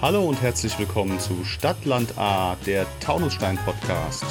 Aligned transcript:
Hallo 0.00 0.24
und 0.24 0.40
herzlich 0.40 0.78
willkommen 0.78 1.18
zu 1.18 1.44
Stadtland 1.44 2.16
A, 2.18 2.56
der 2.66 2.86
Taunusstein 3.00 3.58
Podcast. 3.64 4.24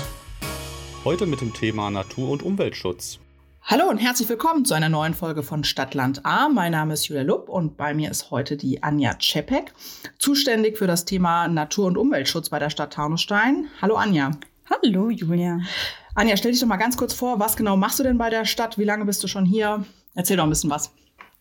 Heute 1.04 1.26
mit 1.26 1.42
dem 1.42 1.54
Thema 1.54 1.90
Natur- 1.90 2.30
und 2.30 2.44
Umweltschutz. 2.44 3.20
Hallo 3.63 3.90
und 3.90 3.98
herzlich 3.98 4.29
willkommen 4.29 4.63
zu 4.63 4.74
einer 4.76 4.90
neuen 4.90 5.13
Folge 5.13 5.44
von 5.44 5.63
Stadtland 5.63 6.26
A. 6.26 6.50
Mein 6.50 6.71
Name 6.71 6.94
ist 6.94 7.08
Julia 7.08 7.24
Lupp 7.24 7.50
und 7.50 7.78
bei 7.78 7.94
mir 7.94 8.12
ist 8.12 8.32
heute 8.32 8.58
die 8.58 8.84
Anja 8.84 9.16
Czepek, 9.16 9.74
zuständig 10.20 10.78
für 10.78 10.88
das 10.88 11.04
Thema 11.04 11.47
Natur- 11.47 11.88
und 11.88 11.97
Umweltschutz 11.97 12.49
bei 12.49 12.59
der 12.59 12.70
Stadt 12.70 12.93
Taunusstein. 12.93 13.67
Hallo 13.81 13.95
Anja. 13.95 14.31
Hallo 14.70 15.09
Julia. 15.09 15.59
Anja, 16.13 16.38
stell 16.38 16.52
dich 16.52 16.61
doch 16.61 16.67
mal 16.67 16.77
ganz 16.77 16.95
kurz 16.95 17.13
vor, 17.13 17.39
was 17.39 17.57
genau 17.57 17.75
machst 17.75 17.99
du 17.99 18.04
denn 18.04 18.17
bei 18.17 18.29
der 18.29 18.45
Stadt? 18.45 18.77
Wie 18.77 18.86
lange 18.86 19.05
bist 19.05 19.23
du 19.23 19.27
schon 19.27 19.45
hier? 19.45 19.83
Erzähl 20.13 20.38
doch 20.38 20.43
ein 20.43 20.49
bisschen 20.49 20.70
was. 20.70 20.91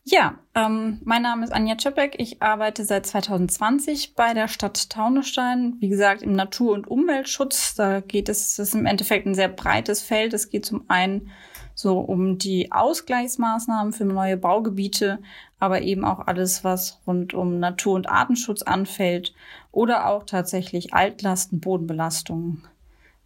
Ja, 0.07 0.35
ähm, 0.55 1.01
mein 1.05 1.23
Name 1.23 1.45
ist 1.45 1.53
Anja 1.53 1.77
Czepek. 1.77 2.17
Ich 2.19 2.43
arbeite 2.43 2.85
seit 2.85 3.07
2020 3.07 4.15
bei 4.15 4.35
der 4.35 4.49
Stadt 4.49 4.91
Taunusstein. 4.91 5.77
Wie 5.81 5.89
gesagt, 5.89 6.21
im 6.21 6.33
Natur- 6.33 6.75
und 6.75 6.87
Umweltschutz. 6.87 7.75
Da 7.75 8.01
geht 8.01 8.29
es, 8.29 8.57
das 8.57 8.69
ist 8.69 8.75
im 8.75 8.85
Endeffekt 8.85 9.27
ein 9.27 9.35
sehr 9.35 9.49
breites 9.49 10.03
Feld. 10.03 10.35
Es 10.35 10.51
geht 10.51 10.67
zum 10.67 10.85
einen 10.89 11.31
so 11.75 12.01
um 12.01 12.37
die 12.37 12.71
Ausgleichsmaßnahmen 12.71 13.95
für 13.95 14.05
neue 14.05 14.37
Baugebiete, 14.37 15.21
aber 15.59 15.81
eben 15.81 16.05
auch 16.05 16.27
alles, 16.27 16.65
was 16.65 17.01
rund 17.07 17.33
um 17.33 17.59
Natur- 17.59 17.95
und 17.95 18.09
Artenschutz 18.09 18.61
anfällt 18.61 19.35
oder 19.73 20.07
auch 20.07 20.25
tatsächlich 20.25 20.93
Altlasten, 20.93 21.61
Bodenbelastungen, 21.61 22.63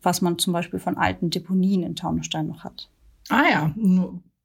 was 0.01 0.23
man 0.23 0.39
zum 0.39 0.53
Beispiel 0.53 0.79
von 0.79 0.97
alten 0.97 1.31
Deponien 1.31 1.83
in 1.83 1.97
Taunusstein 1.97 2.47
noch 2.47 2.63
hat. 2.63 2.89
Ah 3.29 3.45
ja, 3.51 3.75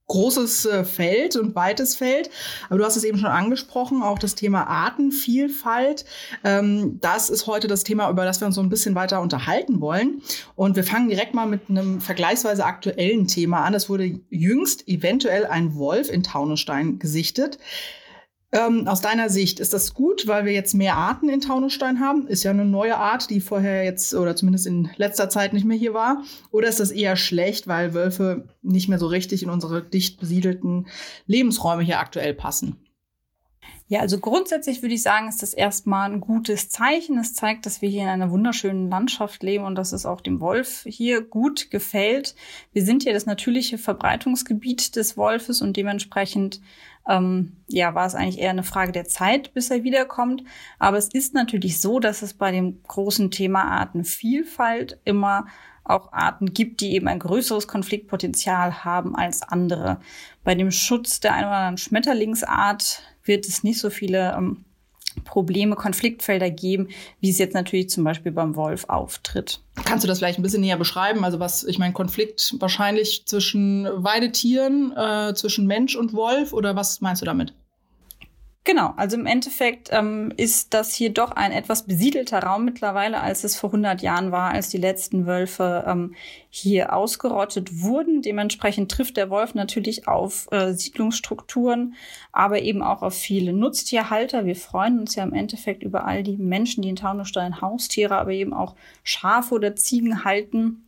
großes 0.07 0.65
äh, 0.65 0.83
Feld 0.83 1.35
und 1.35 1.55
weites 1.55 1.95
Feld. 1.95 2.29
Aber 2.69 2.79
du 2.79 2.85
hast 2.85 2.97
es 2.97 3.03
eben 3.03 3.17
schon 3.17 3.29
angesprochen, 3.29 4.03
auch 4.03 4.19
das 4.19 4.35
Thema 4.35 4.67
Artenvielfalt. 4.67 6.05
Ähm, 6.43 6.99
das 7.01 7.29
ist 7.29 7.47
heute 7.47 7.67
das 7.67 7.83
Thema, 7.83 8.09
über 8.09 8.25
das 8.25 8.41
wir 8.41 8.47
uns 8.47 8.55
so 8.55 8.61
ein 8.61 8.69
bisschen 8.69 8.95
weiter 8.95 9.21
unterhalten 9.21 9.81
wollen. 9.81 10.21
Und 10.55 10.75
wir 10.75 10.83
fangen 10.83 11.09
direkt 11.09 11.33
mal 11.33 11.47
mit 11.47 11.69
einem 11.69 12.01
vergleichsweise 12.01 12.65
aktuellen 12.65 13.27
Thema 13.27 13.63
an. 13.63 13.73
Es 13.73 13.89
wurde 13.89 14.19
jüngst 14.29 14.87
eventuell 14.87 15.45
ein 15.45 15.75
Wolf 15.75 16.11
in 16.11 16.23
Taunusstein 16.23 16.99
gesichtet. 16.99 17.57
Ähm, 18.53 18.87
aus 18.87 19.01
deiner 19.01 19.29
Sicht 19.29 19.59
ist 19.59 19.73
das 19.73 19.95
gut, 19.95 20.27
weil 20.27 20.45
wir 20.45 20.53
jetzt 20.53 20.75
mehr 20.75 20.95
Arten 20.95 21.27
in 21.27 21.41
Taunusstein 21.41 21.99
haben? 21.99 22.27
Ist 22.27 22.43
ja 22.43 22.51
eine 22.51 22.65
neue 22.65 22.97
Art, 22.97 23.31
die 23.31 23.41
vorher 23.41 23.83
jetzt 23.83 24.13
oder 24.13 24.35
zumindest 24.35 24.67
in 24.67 24.91
letzter 24.95 25.27
Zeit 25.27 25.53
nicht 25.53 25.65
mehr 25.65 25.75
hier 25.75 25.95
war. 25.95 26.23
Oder 26.51 26.67
ist 26.67 26.79
das 26.79 26.91
eher 26.91 27.15
schlecht, 27.15 27.67
weil 27.67 27.95
Wölfe 27.95 28.47
nicht 28.61 28.89
mehr 28.89 28.99
so 28.99 29.07
richtig 29.07 29.41
in 29.41 29.49
unsere 29.49 29.81
dicht 29.81 30.19
besiedelten 30.19 30.85
Lebensräume 31.25 31.81
hier 31.81 31.99
aktuell 31.99 32.35
passen? 32.35 32.82
Ja, 33.87 33.99
also 33.99 34.17
grundsätzlich 34.17 34.81
würde 34.81 34.95
ich 34.95 35.03
sagen, 35.03 35.27
ist 35.27 35.43
das 35.43 35.53
erstmal 35.53 36.09
ein 36.09 36.21
gutes 36.21 36.69
Zeichen. 36.69 37.17
Es 37.19 37.35
zeigt, 37.35 37.65
dass 37.65 37.81
wir 37.81 37.89
hier 37.89 38.03
in 38.03 38.09
einer 38.09 38.31
wunderschönen 38.31 38.89
Landschaft 38.89 39.43
leben 39.43 39.65
und 39.65 39.75
dass 39.75 39.91
es 39.91 40.05
auch 40.05 40.21
dem 40.21 40.39
Wolf 40.39 40.83
hier 40.87 41.21
gut 41.21 41.69
gefällt. 41.69 42.33
Wir 42.71 42.83
sind 42.83 43.03
hier 43.03 43.13
das 43.13 43.25
natürliche 43.25 43.77
Verbreitungsgebiet 43.77 44.95
des 44.95 45.17
Wolfes 45.17 45.61
und 45.61 45.77
dementsprechend 45.77 46.61
ähm, 47.07 47.57
ja, 47.67 47.93
war 47.93 48.05
es 48.05 48.15
eigentlich 48.15 48.39
eher 48.39 48.51
eine 48.51 48.63
Frage 48.63 48.93
der 48.93 49.05
Zeit, 49.05 49.53
bis 49.53 49.69
er 49.69 49.83
wiederkommt. 49.83 50.43
Aber 50.79 50.97
es 50.97 51.09
ist 51.09 51.33
natürlich 51.33 51.81
so, 51.81 51.99
dass 51.99 52.21
es 52.21 52.33
bei 52.33 52.51
dem 52.51 52.81
großen 52.83 53.31
Thema 53.31 53.63
Artenvielfalt 53.65 54.99
immer 55.03 55.45
auch 55.83 56.13
Arten 56.13 56.53
gibt, 56.53 56.79
die 56.79 56.93
eben 56.93 57.07
ein 57.07 57.19
größeres 57.19 57.67
Konfliktpotenzial 57.67 58.85
haben 58.85 59.15
als 59.15 59.41
andere. 59.41 59.99
Bei 60.43 60.55
dem 60.55 60.71
Schutz 60.71 61.19
der 61.19 61.33
einen 61.33 61.47
oder 61.47 61.57
anderen 61.57 61.77
Schmetterlingsart 61.77 63.03
wird 63.23 63.47
es 63.47 63.63
nicht 63.63 63.79
so 63.79 63.89
viele 63.89 64.33
ähm, 64.37 64.65
Probleme, 65.23 65.75
Konfliktfelder 65.75 66.49
geben, 66.49 66.89
wie 67.19 67.29
es 67.29 67.37
jetzt 67.37 67.53
natürlich 67.53 67.89
zum 67.89 68.03
Beispiel 68.03 68.31
beim 68.31 68.55
Wolf 68.55 68.85
auftritt. 68.87 69.61
Kannst 69.85 70.03
du 70.03 70.07
das 70.07 70.19
vielleicht 70.19 70.39
ein 70.39 70.43
bisschen 70.43 70.61
näher 70.61 70.77
beschreiben? 70.77 71.23
Also 71.23 71.39
was, 71.39 71.63
ich 71.63 71.79
meine, 71.79 71.93
Konflikt 71.93 72.55
wahrscheinlich 72.59 73.25
zwischen 73.25 73.87
Weidetieren, 74.03 74.91
äh, 74.95 75.33
zwischen 75.35 75.67
Mensch 75.67 75.95
und 75.95 76.13
Wolf 76.13 76.53
oder 76.53 76.75
was 76.75 77.01
meinst 77.01 77.21
du 77.21 77.25
damit? 77.25 77.53
Genau, 78.65 78.93
also 78.95 79.17
im 79.17 79.25
Endeffekt 79.25 79.89
ähm, 79.91 80.31
ist 80.37 80.73
das 80.73 80.93
hier 80.93 81.11
doch 81.11 81.31
ein 81.31 81.51
etwas 81.51 81.83
besiedelter 81.83 82.39
Raum 82.39 82.63
mittlerweile, 82.63 83.19
als 83.19 83.43
es 83.43 83.57
vor 83.57 83.71
100 83.71 84.01
Jahren 84.01 84.31
war, 84.31 84.51
als 84.51 84.69
die 84.69 84.77
letzten 84.77 85.25
Wölfe 85.25 85.83
ähm, 85.85 86.15
hier 86.49 86.93
ausgerottet 86.93 87.81
wurden. 87.81 88.21
Dementsprechend 88.21 88.89
trifft 88.89 89.17
der 89.17 89.29
Wolf 89.29 89.53
natürlich 89.53 90.07
auf 90.07 90.47
äh, 90.51 90.71
Siedlungsstrukturen, 90.71 91.95
aber 92.31 92.61
eben 92.61 92.81
auch 92.81 93.01
auf 93.01 93.15
viele 93.15 93.51
Nutztierhalter. 93.51 94.45
Wir 94.45 94.55
freuen 94.55 94.97
uns 94.97 95.15
ja 95.15 95.23
im 95.23 95.33
Endeffekt 95.33 95.83
über 95.83 96.05
all 96.05 96.23
die 96.23 96.37
Menschen, 96.37 96.83
die 96.83 96.89
in 96.89 96.95
Taunusstein 96.95 97.59
Haustiere, 97.59 98.15
aber 98.15 98.31
eben 98.31 98.53
auch 98.53 98.75
Schafe 99.03 99.55
oder 99.55 99.75
Ziegen 99.75 100.23
halten. 100.23 100.85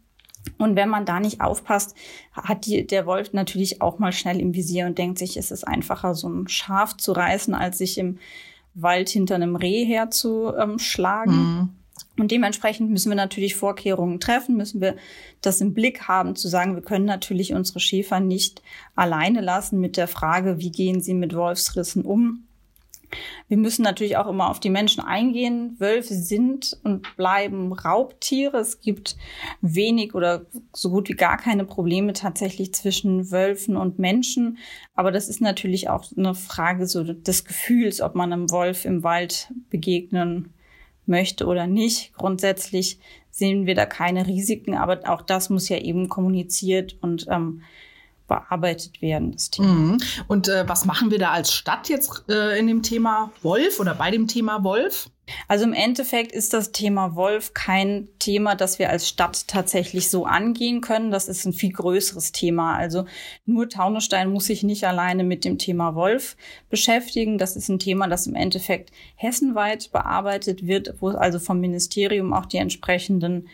Und 0.58 0.76
wenn 0.76 0.90
man 0.90 1.06
da 1.06 1.20
nicht 1.20 1.42
aufpasst, 1.42 1.96
hat 2.34 2.66
die, 2.66 2.86
der 2.86 3.06
Wolf 3.06 3.34
natürlich 3.34 3.82
auch 3.82 4.00
mal 4.00 4.12
schnell 4.12 4.40
im 4.40 4.54
Visier 4.54 4.86
und 4.86 4.98
denkt 4.98 5.18
sich, 5.18 5.38
es 5.38 5.52
ist 5.52 5.68
einfacher, 5.68 6.16
so 6.16 6.30
ein 6.30 6.48
Schaf 6.48 6.96
zu 6.98 7.12
reißen, 7.12 7.54
als 7.54 7.78
sich 7.78 7.98
im 7.98 8.20
Wald 8.74 9.10
hinter 9.10 9.36
einem 9.36 9.56
Reh 9.56 9.86
herzuschlagen. 9.86 11.36
Mhm. 11.36 11.70
Und 12.18 12.32
dementsprechend 12.32 12.92
müssen 12.92 13.10
wir 13.10 13.16
natürlich 13.16 13.56
Vorkehrungen 13.56 14.20
treffen, 14.20 14.56
müssen 14.56 14.82
wir 14.82 14.96
das 15.42 15.62
im 15.62 15.74
Blick 15.74 16.08
haben, 16.08 16.36
zu 16.36 16.48
sagen, 16.48 16.76
wir 16.76 16.82
können 16.82 17.06
natürlich 17.06 17.54
unsere 17.54 17.80
Schäfer 17.80 18.20
nicht 18.20 18.62
alleine 18.96 19.42
lassen 19.42 19.80
mit 19.80 19.98
der 19.98 20.08
Frage, 20.08 20.60
wie 20.60 20.72
gehen 20.72 21.02
sie 21.02 21.14
mit 21.14 21.36
Wolfsrissen 21.36 22.06
um 22.06 22.45
wir 23.48 23.58
müssen 23.58 23.84
natürlich 23.84 24.18
auch 24.18 24.28
immer 24.28 24.50
auf 24.50 24.60
die 24.60 24.70
Menschen 24.70 25.04
eingehen. 25.04 25.76
Wölfe 25.80 26.14
sind 26.14 26.78
und 26.84 27.16
bleiben 27.16 27.74
Raubtiere. 27.74 28.58
Es 28.58 28.80
gibt 28.80 29.18
wenig 29.62 30.16
oder 30.16 30.46
so 30.74 30.90
gut 30.90 31.10
wie 31.10 31.14
gar 31.14 31.38
keine 31.38 31.66
Probleme 31.66 32.14
tatsächlich 32.14 32.74
zwischen 32.74 33.32
Wölfen 33.32 33.78
und 33.78 34.00
Menschen. 34.00 34.58
Aber 34.94 35.12
das 35.12 35.30
ist 35.30 35.42
natürlich 35.42 35.90
auch 35.90 36.06
eine 36.18 36.36
Frage 36.36 36.88
so 36.88 37.04
des 37.04 37.46
Gefühls, 37.46 38.02
ob 38.02 38.16
man 38.16 38.34
einem 38.34 38.52
Wolf 38.52 38.86
im 38.86 39.04
Wald 39.04 39.52
begegnen 39.70 40.54
möchte 41.06 41.46
oder 41.46 41.68
nicht. 41.68 42.14
Grundsätzlich 42.14 43.00
sehen 43.30 43.66
wir 43.66 43.76
da 43.76 43.86
keine 43.86 44.28
Risiken, 44.28 44.76
aber 44.76 45.02
auch 45.10 45.22
das 45.22 45.50
muss 45.50 45.70
ja 45.70 45.78
eben 45.78 46.10
kommuniziert 46.10 46.98
und 47.02 47.28
ähm, 47.30 47.62
bearbeitet 48.28 49.02
werden, 49.02 49.32
das 49.32 49.52
Thema. 49.52 49.68
Mhm. 49.68 49.98
Und 50.28 50.48
äh, 50.48 50.68
was 50.68 50.86
machen 50.86 51.12
wir 51.12 51.20
da 51.20 51.32
als 51.32 51.54
Stadt 51.54 51.90
jetzt 51.90 52.26
äh, 52.30 52.58
in 52.58 52.68
dem 52.68 52.82
Thema 52.82 53.32
Wolf 53.42 53.80
oder 53.80 53.96
bei 53.96 54.12
dem 54.12 54.28
Thema 54.28 54.64
Wolf? 54.64 55.10
Also 55.48 55.66
im 55.66 55.74
Endeffekt 55.74 56.32
ist 56.32 56.54
das 56.54 56.72
Thema 56.72 57.16
Wolf 57.16 57.54
kein 57.54 58.08
Thema, 58.20 58.56
das 58.56 58.78
wir 58.78 58.90
als 58.90 59.10
Stadt 59.10 59.48
tatsächlich 59.48 60.10
so 60.10 60.26
angehen 60.26 60.82
können. 60.82 61.10
Das 61.10 61.28
ist 61.28 61.46
ein 61.46 61.54
viel 61.54 61.72
größeres 61.72 62.32
Thema. 62.32 62.76
Also 62.76 63.06
nur 63.46 63.68
Taunusstein 63.68 64.30
muss 64.30 64.46
sich 64.46 64.64
nicht 64.64 64.86
alleine 64.86 65.24
mit 65.24 65.44
dem 65.44 65.58
Thema 65.58 65.96
Wolf 65.96 66.38
beschäftigen. 66.70 67.38
Das 67.38 67.56
ist 67.56 67.70
ein 67.70 67.80
Thema, 67.80 68.08
das 68.08 68.28
im 68.28 68.36
Endeffekt 68.36 68.92
hessenweit 69.16 69.92
bearbeitet 69.92 70.68
wird, 70.68 70.96
wo 71.00 71.10
es 71.10 71.16
also 71.16 71.40
vom 71.40 71.60
Ministerium 71.60 72.34
auch 72.34 72.46
die 72.46 72.58
entsprechenden 72.58 73.48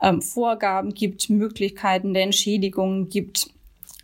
ähm, 0.00 0.22
Vorgaben 0.22 0.94
gibt, 0.94 1.28
Möglichkeiten 1.28 2.14
der 2.14 2.22
Entschädigungen 2.22 3.08
gibt 3.08 3.50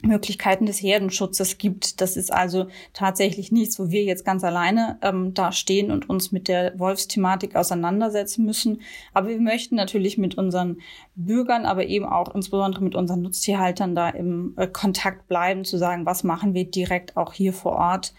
Möglichkeiten 0.03 0.67
des 0.67 0.83
Herdenschutzes 0.83 1.59
gibt. 1.59 2.01
Das 2.01 2.17
ist 2.17 2.33
also 2.33 2.67
tatsächlich 2.93 3.51
nichts, 3.51 3.79
wo 3.79 3.91
wir 3.91 4.05
jetzt 4.05 4.25
ganz 4.25 4.45
alleine 4.45 4.99
ähm, 5.03 5.33
da 5.33 5.53
stehen 5.53 5.91
und 5.91 6.09
uns 6.09 6.33
mit 6.33 6.49
der 6.49 6.79
Wolfsthematik 6.79 7.57
auseinandersetzen 7.57 8.45
müssen. 8.45 8.83
Aber 9.15 9.29
wir 9.29 9.41
möchten 9.41 9.75
natürlich 9.75 10.19
mit 10.19 10.37
unseren 10.37 10.79
Bürgern, 11.15 11.65
aber 11.65 11.87
eben 11.87 12.05
auch 12.05 12.35
insbesondere 12.35 12.85
mit 12.85 12.95
unseren 12.95 13.23
Nutztierhaltern 13.23 13.95
da 13.95 14.11
im 14.11 14.55
äh, 14.57 14.67
Kontakt 14.67 15.29
bleiben, 15.29 15.65
zu 15.65 15.79
sagen, 15.79 16.05
was 16.05 16.25
machen 16.25 16.53
wir 16.53 16.71
direkt 16.71 17.17
auch 17.17 17.33
hier 17.33 17.55
vor 17.55 17.73
Ort 17.73 18.13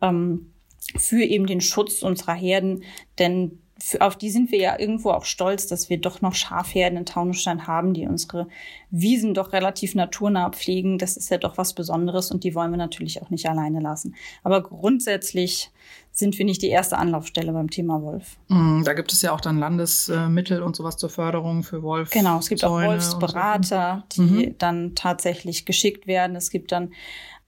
ähm, 0.00 0.52
für 0.96 1.22
eben 1.22 1.46
den 1.46 1.60
Schutz 1.60 2.02
unserer 2.02 2.34
Herden. 2.34 2.84
Denn 3.18 3.58
auf 4.00 4.16
die 4.16 4.30
sind 4.30 4.50
wir 4.50 4.58
ja 4.58 4.78
irgendwo 4.78 5.10
auch 5.10 5.24
stolz, 5.24 5.66
dass 5.66 5.90
wir 5.90 6.00
doch 6.00 6.20
noch 6.20 6.34
Schafherden 6.34 6.98
in 6.98 7.06
Taunusstein 7.06 7.66
haben, 7.66 7.92
die 7.92 8.06
unsere 8.06 8.48
Wiesen 8.90 9.34
doch 9.34 9.52
relativ 9.52 9.94
naturnah 9.94 10.50
pflegen. 10.50 10.98
Das 10.98 11.16
ist 11.16 11.30
ja 11.30 11.38
doch 11.38 11.58
was 11.58 11.74
Besonderes 11.74 12.30
und 12.30 12.44
die 12.44 12.54
wollen 12.54 12.70
wir 12.70 12.78
natürlich 12.78 13.20
auch 13.20 13.30
nicht 13.30 13.48
alleine 13.48 13.80
lassen. 13.80 14.14
Aber 14.42 14.62
grundsätzlich 14.62 15.70
sind 16.12 16.38
wir 16.38 16.44
nicht 16.44 16.62
die 16.62 16.68
erste 16.68 16.96
Anlaufstelle 16.96 17.52
beim 17.52 17.68
Thema 17.68 18.00
Wolf. 18.00 18.38
Mm, 18.48 18.84
da 18.84 18.94
gibt 18.94 19.12
es 19.12 19.20
ja 19.20 19.32
auch 19.32 19.40
dann 19.40 19.58
Landesmittel 19.58 20.62
und 20.62 20.76
sowas 20.76 20.96
zur 20.96 21.10
Förderung 21.10 21.62
für 21.62 21.82
Wolf. 21.82 22.10
Genau, 22.10 22.38
es 22.38 22.48
gibt 22.48 22.60
Zäune 22.60 22.86
auch 22.86 22.90
Wolfsberater, 22.90 24.04
so. 24.12 24.22
die 24.22 24.30
mhm. 24.46 24.54
dann 24.58 24.94
tatsächlich 24.94 25.66
geschickt 25.66 26.06
werden. 26.06 26.36
Es 26.36 26.50
gibt 26.50 26.72
dann, 26.72 26.92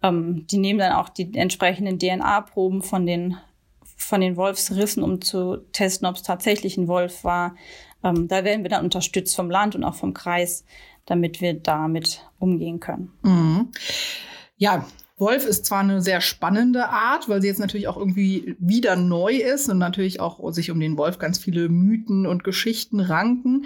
ähm, 0.02 0.46
die 0.50 0.58
nehmen 0.58 0.80
dann 0.80 0.92
auch 0.92 1.08
die 1.08 1.32
entsprechenden 1.34 1.98
DNA-Proben 1.98 2.82
von 2.82 3.06
den 3.06 3.36
von 4.06 4.20
den 4.20 4.36
Wolfsrissen, 4.36 5.02
um 5.02 5.20
zu 5.20 5.58
testen, 5.72 6.06
ob 6.06 6.16
es 6.16 6.22
tatsächlich 6.22 6.76
ein 6.76 6.88
Wolf 6.88 7.24
war. 7.24 7.56
Ähm, 8.04 8.28
da 8.28 8.44
werden 8.44 8.62
wir 8.62 8.70
dann 8.70 8.84
unterstützt 8.84 9.34
vom 9.34 9.50
Land 9.50 9.74
und 9.74 9.84
auch 9.84 9.94
vom 9.94 10.14
Kreis, 10.14 10.64
damit 11.06 11.40
wir 11.40 11.54
damit 11.54 12.24
umgehen 12.38 12.78
können. 12.80 13.12
Mhm. 13.22 13.72
Ja, 14.56 14.86
Wolf 15.18 15.46
ist 15.46 15.64
zwar 15.64 15.80
eine 15.80 16.02
sehr 16.02 16.20
spannende 16.20 16.88
Art, 16.88 17.28
weil 17.28 17.40
sie 17.40 17.48
jetzt 17.48 17.58
natürlich 17.58 17.88
auch 17.88 17.96
irgendwie 17.96 18.54
wieder 18.58 18.96
neu 18.96 19.32
ist 19.34 19.68
und 19.68 19.78
natürlich 19.78 20.20
auch 20.20 20.52
sich 20.52 20.70
um 20.70 20.78
den 20.78 20.96
Wolf 20.98 21.18
ganz 21.18 21.38
viele 21.38 21.68
Mythen 21.68 22.26
und 22.26 22.44
Geschichten 22.44 23.00
ranken. 23.00 23.64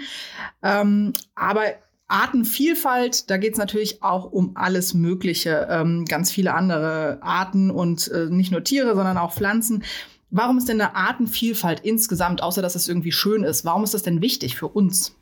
Ähm, 0.63 1.13
aber 1.35 1.63
Artenvielfalt, 2.07 3.29
da 3.29 3.37
geht 3.37 3.53
es 3.53 3.59
natürlich 3.59 4.03
auch 4.03 4.31
um 4.31 4.51
alles 4.55 4.93
Mögliche, 4.93 5.67
ähm, 5.69 6.05
ganz 6.05 6.31
viele 6.31 6.53
andere 6.53 7.19
Arten 7.21 7.71
und 7.71 8.09
äh, 8.09 8.27
nicht 8.29 8.51
nur 8.51 8.63
Tiere, 8.63 8.95
sondern 8.95 9.17
auch 9.17 9.33
Pflanzen. 9.33 9.83
Warum 10.31 10.57
ist 10.57 10.69
denn 10.69 10.79
eine 10.79 10.95
Artenvielfalt 10.95 11.81
insgesamt, 11.81 12.41
außer 12.41 12.61
dass 12.61 12.75
es 12.75 12.87
irgendwie 12.87 13.11
schön 13.11 13.43
ist, 13.43 13.65
warum 13.65 13.83
ist 13.83 13.93
das 13.93 14.03
denn 14.03 14.21
wichtig 14.21 14.55
für 14.55 14.69
uns? 14.69 15.15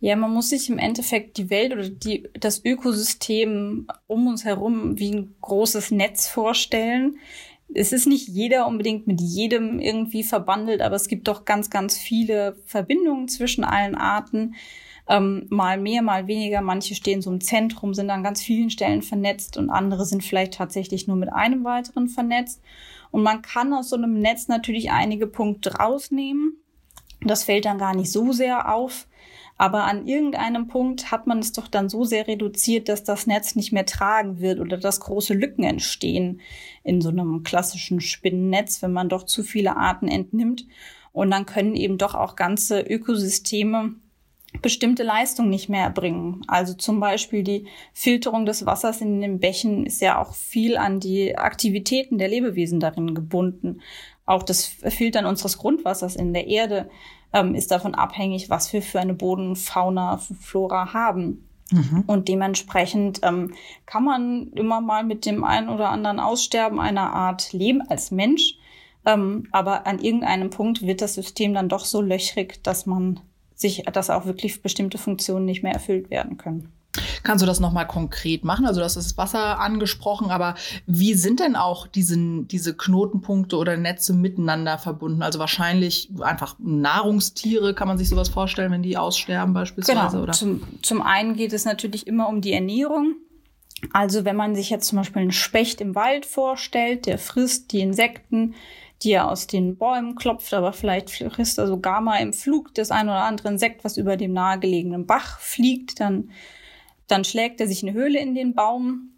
Ja, 0.00 0.16
man 0.16 0.32
muss 0.32 0.50
sich 0.50 0.68
im 0.68 0.78
Endeffekt 0.78 1.38
die 1.38 1.50
Welt 1.50 1.72
oder 1.72 1.88
die, 1.88 2.28
das 2.38 2.62
Ökosystem 2.64 3.86
um 4.06 4.26
uns 4.26 4.44
herum 4.44 4.98
wie 4.98 5.12
ein 5.12 5.34
großes 5.40 5.92
Netz 5.92 6.28
vorstellen. 6.28 7.16
Es 7.72 7.92
ist 7.92 8.06
nicht 8.06 8.28
jeder 8.28 8.66
unbedingt 8.66 9.06
mit 9.06 9.20
jedem 9.20 9.78
irgendwie 9.78 10.24
verbandelt, 10.24 10.82
aber 10.82 10.96
es 10.96 11.08
gibt 11.08 11.28
doch 11.28 11.44
ganz, 11.44 11.70
ganz 11.70 11.96
viele 11.96 12.56
Verbindungen 12.66 13.28
zwischen 13.28 13.64
allen 13.64 13.94
Arten. 13.94 14.56
Ähm, 15.08 15.46
mal 15.48 15.78
mehr, 15.78 16.02
mal 16.02 16.26
weniger. 16.26 16.60
Manche 16.60 16.94
stehen 16.94 17.22
so 17.22 17.30
im 17.30 17.40
Zentrum, 17.40 17.94
sind 17.94 18.10
an 18.10 18.22
ganz 18.22 18.42
vielen 18.42 18.70
Stellen 18.70 19.00
vernetzt 19.00 19.56
und 19.56 19.70
andere 19.70 20.04
sind 20.04 20.24
vielleicht 20.24 20.54
tatsächlich 20.54 21.06
nur 21.06 21.16
mit 21.16 21.32
einem 21.32 21.64
weiteren 21.64 22.08
vernetzt. 22.08 22.60
Und 23.14 23.22
man 23.22 23.42
kann 23.42 23.72
aus 23.72 23.90
so 23.90 23.96
einem 23.96 24.18
Netz 24.18 24.48
natürlich 24.48 24.90
einige 24.90 25.28
Punkte 25.28 25.76
rausnehmen. 25.76 26.54
Das 27.20 27.44
fällt 27.44 27.64
dann 27.64 27.78
gar 27.78 27.94
nicht 27.94 28.10
so 28.10 28.32
sehr 28.32 28.74
auf. 28.74 29.06
Aber 29.56 29.84
an 29.84 30.08
irgendeinem 30.08 30.66
Punkt 30.66 31.12
hat 31.12 31.28
man 31.28 31.38
es 31.38 31.52
doch 31.52 31.68
dann 31.68 31.88
so 31.88 32.02
sehr 32.02 32.26
reduziert, 32.26 32.88
dass 32.88 33.04
das 33.04 33.28
Netz 33.28 33.54
nicht 33.54 33.70
mehr 33.70 33.86
tragen 33.86 34.40
wird 34.40 34.58
oder 34.58 34.78
dass 34.78 34.98
große 34.98 35.32
Lücken 35.32 35.62
entstehen 35.62 36.40
in 36.82 37.00
so 37.00 37.10
einem 37.10 37.44
klassischen 37.44 38.00
Spinnennetz, 38.00 38.82
wenn 38.82 38.92
man 38.92 39.08
doch 39.08 39.22
zu 39.22 39.44
viele 39.44 39.76
Arten 39.76 40.08
entnimmt. 40.08 40.66
Und 41.12 41.30
dann 41.30 41.46
können 41.46 41.76
eben 41.76 41.98
doch 41.98 42.16
auch 42.16 42.34
ganze 42.34 42.80
Ökosysteme 42.80 43.94
bestimmte 44.62 45.02
Leistungen 45.02 45.50
nicht 45.50 45.68
mehr 45.68 45.82
erbringen. 45.82 46.42
Also 46.46 46.74
zum 46.74 47.00
Beispiel 47.00 47.42
die 47.42 47.66
Filterung 47.92 48.46
des 48.46 48.66
Wassers 48.66 49.00
in 49.00 49.20
den 49.20 49.40
Bächen 49.40 49.84
ist 49.86 50.00
ja 50.00 50.20
auch 50.20 50.34
viel 50.34 50.76
an 50.76 51.00
die 51.00 51.36
Aktivitäten 51.36 52.18
der 52.18 52.28
Lebewesen 52.28 52.80
darin 52.80 53.14
gebunden. 53.14 53.80
Auch 54.26 54.42
das 54.42 54.64
Filtern 54.64 55.26
unseres 55.26 55.58
Grundwassers 55.58 56.16
in 56.16 56.32
der 56.32 56.46
Erde 56.46 56.88
ähm, 57.32 57.54
ist 57.54 57.70
davon 57.70 57.94
abhängig, 57.94 58.48
was 58.48 58.72
wir 58.72 58.80
für 58.80 59.00
eine 59.00 59.14
Bodenfauna, 59.14 60.18
Flora 60.18 60.94
haben. 60.94 61.46
Mhm. 61.70 62.04
Und 62.06 62.28
dementsprechend 62.28 63.20
ähm, 63.22 63.54
kann 63.86 64.04
man 64.04 64.48
immer 64.52 64.80
mal 64.80 65.04
mit 65.04 65.26
dem 65.26 65.44
einen 65.44 65.68
oder 65.68 65.90
anderen 65.90 66.20
Aussterben 66.20 66.78
einer 66.80 67.12
Art 67.12 67.52
leben 67.52 67.82
als 67.82 68.10
Mensch. 68.10 68.56
Ähm, 69.06 69.48
aber 69.52 69.86
an 69.86 69.98
irgendeinem 69.98 70.50
Punkt 70.50 70.82
wird 70.82 71.02
das 71.02 71.14
System 71.14 71.52
dann 71.52 71.68
doch 71.68 71.84
so 71.84 72.00
löchrig, 72.00 72.62
dass 72.62 72.86
man 72.86 73.20
sich, 73.54 73.84
dass 73.92 74.10
auch 74.10 74.26
wirklich 74.26 74.62
bestimmte 74.62 74.98
Funktionen 74.98 75.44
nicht 75.44 75.62
mehr 75.62 75.72
erfüllt 75.72 76.10
werden 76.10 76.36
können. 76.36 76.72
Kannst 77.22 77.42
du 77.42 77.46
das 77.46 77.58
nochmal 77.58 77.86
konkret 77.86 78.44
machen? 78.44 78.66
Also, 78.66 78.80
das 78.80 78.96
ist 78.96 79.16
Wasser 79.18 79.58
angesprochen, 79.58 80.30
aber 80.30 80.54
wie 80.86 81.14
sind 81.14 81.40
denn 81.40 81.56
auch 81.56 81.86
diesen, 81.86 82.46
diese 82.48 82.76
Knotenpunkte 82.76 83.56
oder 83.56 83.76
Netze 83.76 84.12
miteinander 84.12 84.78
verbunden? 84.78 85.22
Also 85.22 85.38
wahrscheinlich 85.38 86.10
einfach 86.20 86.56
Nahrungstiere, 86.58 87.74
kann 87.74 87.88
man 87.88 87.98
sich 87.98 88.08
sowas 88.08 88.28
vorstellen, 88.28 88.70
wenn 88.70 88.82
die 88.82 88.96
aussterben 88.96 89.54
beispielsweise? 89.54 90.10
Genau. 90.10 90.22
Oder? 90.22 90.32
Zum, 90.32 90.62
zum 90.82 91.02
einen 91.02 91.34
geht 91.34 91.52
es 91.52 91.64
natürlich 91.64 92.06
immer 92.06 92.28
um 92.28 92.40
die 92.40 92.52
Ernährung. 92.52 93.16
Also, 93.92 94.24
wenn 94.24 94.36
man 94.36 94.54
sich 94.54 94.70
jetzt 94.70 94.86
zum 94.86 94.98
Beispiel 94.98 95.22
einen 95.22 95.32
Specht 95.32 95.80
im 95.80 95.94
Wald 95.94 96.26
vorstellt, 96.26 97.06
der 97.06 97.18
frisst 97.18 97.72
die 97.72 97.80
Insekten, 97.80 98.54
die 99.04 99.12
er 99.12 99.30
aus 99.30 99.46
den 99.46 99.76
Bäumen 99.76 100.14
klopft, 100.14 100.52
aber 100.54 100.72
vielleicht 100.72 101.10
frisst 101.10 101.58
er 101.58 101.66
sogar 101.66 102.00
mal 102.00 102.18
im 102.18 102.32
Flug 102.32 102.74
das 102.74 102.90
ein 102.90 103.08
oder 103.08 103.24
andere 103.24 103.48
Insekt, 103.48 103.84
was 103.84 103.96
über 103.96 104.16
dem 104.16 104.32
nahegelegenen 104.32 105.06
Bach 105.06 105.38
fliegt, 105.40 106.00
dann, 106.00 106.30
dann 107.06 107.24
schlägt 107.24 107.60
er 107.60 107.68
sich 107.68 107.82
eine 107.82 107.92
Höhle 107.92 108.18
in 108.18 108.34
den 108.34 108.54
Baum 108.54 109.10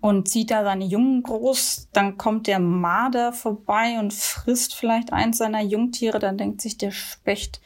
und 0.00 0.28
zieht 0.28 0.50
da 0.50 0.64
seine 0.64 0.84
Jungen 0.84 1.22
groß, 1.22 1.88
dann 1.92 2.16
kommt 2.16 2.46
der 2.46 2.58
Marder 2.58 3.32
vorbei 3.32 3.98
und 3.98 4.12
frisst 4.12 4.74
vielleicht 4.74 5.12
eins 5.12 5.38
seiner 5.38 5.62
Jungtiere, 5.62 6.18
dann 6.18 6.38
denkt 6.38 6.60
sich 6.60 6.78
der 6.78 6.90
Specht, 6.90 7.60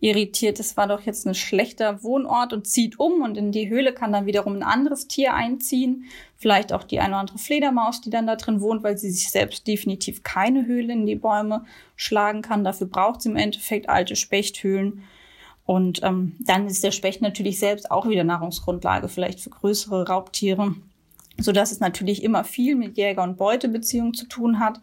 irritiert, 0.00 0.58
es 0.58 0.76
war 0.76 0.88
doch 0.88 1.02
jetzt 1.02 1.26
ein 1.26 1.34
schlechter 1.34 2.02
Wohnort 2.02 2.52
und 2.52 2.66
zieht 2.66 2.98
um. 2.98 3.22
Und 3.22 3.36
in 3.36 3.52
die 3.52 3.68
Höhle 3.68 3.92
kann 3.92 4.12
dann 4.12 4.26
wiederum 4.26 4.56
ein 4.56 4.62
anderes 4.62 5.06
Tier 5.06 5.34
einziehen. 5.34 6.06
Vielleicht 6.40 6.72
auch 6.72 6.84
die 6.84 7.00
eine 7.00 7.10
oder 7.10 7.18
andere 7.18 7.38
Fledermaus, 7.38 8.00
die 8.00 8.08
dann 8.08 8.26
da 8.26 8.34
drin 8.34 8.62
wohnt, 8.62 8.82
weil 8.82 8.96
sie 8.96 9.10
sich 9.10 9.28
selbst 9.28 9.66
definitiv 9.66 10.22
keine 10.22 10.64
Höhle 10.64 10.94
in 10.94 11.04
die 11.04 11.16
Bäume 11.16 11.66
schlagen 11.96 12.40
kann. 12.40 12.64
Dafür 12.64 12.86
braucht 12.86 13.20
sie 13.20 13.28
im 13.28 13.36
Endeffekt 13.36 13.90
alte 13.90 14.16
Spechthöhlen. 14.16 15.02
Und 15.66 16.02
ähm, 16.02 16.36
dann 16.40 16.66
ist 16.66 16.82
der 16.82 16.92
Specht 16.92 17.20
natürlich 17.20 17.58
selbst 17.58 17.90
auch 17.90 18.08
wieder 18.08 18.24
Nahrungsgrundlage, 18.24 19.08
vielleicht 19.08 19.40
für 19.40 19.50
größere 19.50 20.08
Raubtiere, 20.08 20.74
so 21.36 21.52
dass 21.52 21.72
es 21.72 21.80
natürlich 21.80 22.24
immer 22.24 22.42
viel 22.42 22.74
mit 22.74 22.96
Jäger- 22.96 23.22
und 23.22 23.36
Beutebeziehung 23.36 24.14
zu 24.14 24.26
tun 24.26 24.60
hat, 24.60 24.80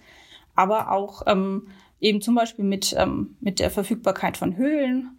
aber 0.53 0.91
auch 0.91 1.23
ähm, 1.25 1.69
eben 1.99 2.21
zum 2.21 2.35
Beispiel 2.35 2.65
mit, 2.65 2.95
ähm, 2.95 3.35
mit 3.41 3.57
der 3.57 3.71
Verfügbarkeit 3.71 4.37
von 4.37 4.57
Höhlen 4.57 5.17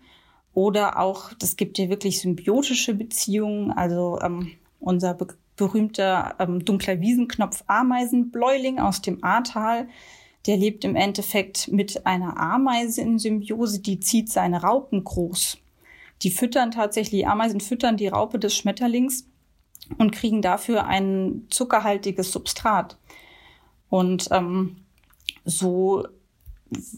oder 0.55 1.01
auch, 1.01 1.33
das 1.35 1.57
gibt 1.57 1.79
ja 1.79 1.89
wirklich 1.89 2.21
symbiotische 2.21 2.95
Beziehungen. 2.95 3.73
Also 3.73 4.21
ähm, 4.23 4.53
unser 4.79 5.15
be 5.15 5.27
berühmter 5.59 6.37
ähm, 6.39 6.65
dunkler 6.65 7.03
Wiesenknopf 7.03 7.63
Ameisenbläuling 7.67 8.79
aus 8.79 9.03
dem 9.03 9.23
Ahrtal, 9.23 9.89
der 10.47 10.57
lebt 10.57 10.85
im 10.85 10.97
Endeffekt 10.97 11.69
mit 11.69 12.07
einer 12.07 12.41
Ameise 12.41 13.03
in 13.03 13.19
Symbiose, 13.19 13.81
die 13.81 14.01
zieht 14.01 14.31
seine 14.31 14.63
Raupen 14.63 15.05
groß. 15.05 15.59
Die 16.23 16.31
füttern 16.31 16.71
tatsächlich, 16.71 17.27
Ameisen 17.29 17.61
füttern 17.61 17.99
die 17.99 18.09
Raupe 18.09 18.39
des 18.39 18.57
Schmetterlings 18.57 19.27
und 19.99 20.13
kriegen 20.13 20.41
dafür 20.41 20.87
ein 20.87 21.47
zuckerhaltiges 21.51 22.33
Substrat. 22.33 22.97
Und 23.91 24.29
ähm, 24.31 24.77
so 25.45 26.07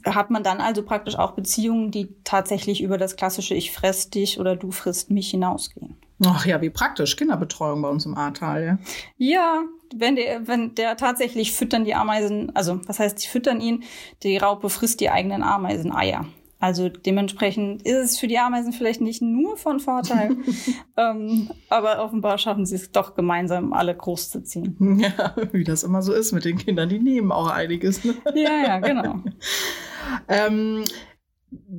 hat 0.05 0.31
man 0.31 0.43
dann 0.43 0.61
also 0.61 0.83
praktisch 0.83 1.17
auch 1.17 1.33
Beziehungen, 1.33 1.91
die 1.91 2.15
tatsächlich 2.25 2.83
über 2.83 2.99
das 2.99 3.17
klassische 3.17 3.55
Ich 3.55 3.73
fress 3.73 4.11
dich 4.11 4.41
oder 4.41 4.57
du 4.57 4.71
frisst 4.71 5.11
mich 5.11 5.31
hinausgehen. 5.31 5.97
Ach 6.25 6.45
ja, 6.45 6.61
wie 6.61 6.71
praktisch. 6.71 7.17
Kinderbetreuung 7.17 7.83
bei 7.83 7.89
uns 7.89 8.05
im 8.07 8.17
Ahrtal, 8.17 8.65
ja. 8.65 8.79
Ja, 9.17 9.63
wenn 9.95 10.17
der, 10.17 10.47
wenn 10.47 10.75
der 10.75 10.97
tatsächlich 10.97 11.53
füttern 11.53 11.85
die 11.85 11.95
Ameisen, 11.95 12.55
also 12.55 12.81
was 12.87 12.99
heißt, 12.99 13.23
die 13.23 13.29
füttern 13.29 13.61
ihn, 13.61 13.85
die 14.23 14.37
Raupe 14.37 14.71
frisst 14.71 15.01
die 15.01 15.11
eigenen 15.11 15.43
Ameiseneier. 15.43 16.27
Also 16.61 16.91
dementsprechend 16.91 17.83
ist 17.83 17.97
es 17.97 18.19
für 18.19 18.29
die 18.29 18.39
Ameisen 18.39 18.75
vielleicht 18.75 19.00
nicht 19.00 19.23
nur 19.23 19.57
von 19.57 19.81
Vorteil, 19.81 20.37
ähm, 20.99 21.50
aber 21.71 22.05
offenbar 22.05 22.37
schaffen 22.37 22.67
sie 22.67 22.77
es 22.77 22.93
doch 22.93 23.15
gemeinsam, 23.15 23.73
alle 23.73 23.97
groß 23.97 24.31
zu 24.31 24.43
ziehen. 24.45 24.77
Ja, 25.00 25.35
wie 25.53 25.65
das 25.65 25.83
immer 25.83 26.03
so 26.03 26.12
ist 26.12 26.33
mit 26.33 26.45
den 26.45 26.59
Kindern, 26.59 26.91
die 26.91 26.99
nehmen 26.99 27.33
auch 27.33 27.49
einiges. 27.49 28.05
Ne? 28.05 28.15
Ja, 28.35 28.50
ja, 28.67 28.79
genau. 28.79 29.21
ähm, 30.29 30.85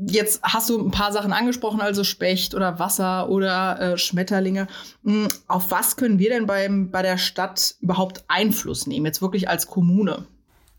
Jetzt 0.07 0.41
hast 0.43 0.69
du 0.69 0.79
ein 0.79 0.91
paar 0.91 1.13
Sachen 1.13 1.31
angesprochen, 1.31 1.79
also 1.79 2.03
Specht 2.03 2.55
oder 2.55 2.79
Wasser 2.79 3.29
oder 3.29 3.79
äh, 3.79 3.97
Schmetterlinge. 3.97 4.67
Hm, 5.03 5.27
auf 5.47 5.71
was 5.71 5.95
können 5.95 6.19
wir 6.19 6.29
denn 6.29 6.45
beim, 6.45 6.91
bei 6.91 7.01
der 7.01 7.17
Stadt 7.17 7.75
überhaupt 7.79 8.25
Einfluss 8.27 8.87
nehmen, 8.87 9.05
jetzt 9.05 9.21
wirklich 9.21 9.47
als 9.47 9.67
Kommune? 9.67 10.25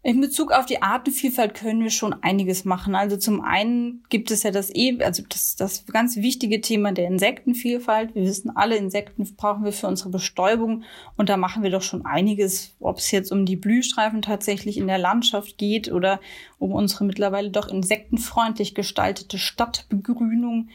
In 0.05 0.21
Bezug 0.21 0.51
auf 0.51 0.67
die 0.67 0.83
Artenvielfalt 0.83 1.55
können 1.55 1.81
wir 1.81 1.91
schon 1.91 2.13
einiges 2.25 2.65
machen. 2.65 2.97
Also 2.97 3.17
zum 3.17 3.41
einen 3.41 4.03
gibt 4.09 4.33
es 4.33 4.43
ja 4.43 4.51
das 4.51 4.75
eh, 4.75 4.99
also 5.01 5.23
das, 5.29 5.55
das 5.55 5.87
ganz 5.87 6.17
wichtige 6.17 6.61
Thema 6.61 6.91
der 6.91 7.07
Insektenvielfalt. 7.07 8.13
Wir 8.17 8.25
wissen 8.25 8.51
alle, 8.57 8.75
Insekten 8.77 9.33
brauchen 9.37 9.65
wir 9.65 9.73
für 9.73 9.87
unsere 9.87 10.11
Bestäubung 10.11 10.83
und 11.17 11.29
da 11.29 11.37
machen 11.37 11.63
wir 11.63 11.71
doch 11.71 11.83
schon 11.83 12.05
einiges, 12.05 12.75
ob 12.81 12.99
es 12.99 13.13
jetzt 13.13 13.31
um 13.31 13.47
die 13.47 13.55
Blühstreifen 13.55 14.23
tatsächlich 14.23 14.77
in 14.77 14.89
der 14.89 14.99
Landschaft 14.99 15.57
geht 15.57 15.93
oder 15.93 16.19
um 16.59 16.73
unsere 16.73 17.05
mittlerweile 17.05 17.51
doch 17.51 17.69
insektenfreundlich 17.69 18.75
gestaltete 18.75 19.39
Stadtbegrünung 19.39 20.69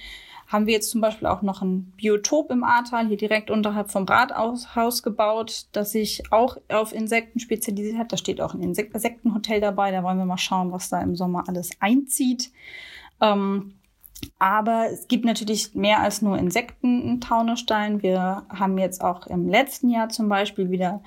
haben 0.48 0.66
wir 0.66 0.74
jetzt 0.74 0.92
zum 0.92 1.02
Beispiel 1.02 1.28
auch 1.28 1.42
noch 1.42 1.62
ein 1.62 1.92
Biotop 1.98 2.52
im 2.52 2.64
Ahrtal, 2.64 3.08
hier 3.08 3.18
direkt 3.18 3.52
unterhalb 3.52 3.92
vom 3.92 4.06
Rathaus 4.06 5.04
gebaut, 5.04 5.68
das 5.74 5.92
sich 5.92 6.24
auch 6.32 6.58
auf 6.70 6.94
Insekten 6.94 7.40
spezialisiert 7.40 7.98
hat. 7.98 8.14
Da 8.14 8.18
steht 8.18 8.40
auch 8.40 8.54
ein 8.54 8.64
Insektenhotel 8.64 9.60
dabei. 9.60 9.92
Da 9.92 10.04
wollen 10.04 10.18
wir 10.18 10.26
mal 10.26 10.38
schauen, 10.38 10.72
was 10.72 10.88
da 10.88 11.02
im 11.02 11.18
Sommer 11.18 11.44
alles 11.48 11.72
einzieht. 11.82 12.52
Ähm, 13.20 13.74
aber 14.40 14.88
es 14.92 15.08
gibt 15.08 15.26
natürlich 15.26 15.76
mehr 15.76 16.00
als 16.00 16.22
nur 16.22 16.38
Insekten 16.38 17.02
in 17.02 17.22
Taunusstein. 17.22 18.02
Wir 18.02 18.44
haben 18.50 18.78
jetzt 18.78 19.04
auch 19.04 19.28
im 19.28 19.50
letzten 19.50 19.90
Jahr 19.90 20.10
zum 20.10 20.30
Beispiel 20.30 20.72
wieder 20.72 21.02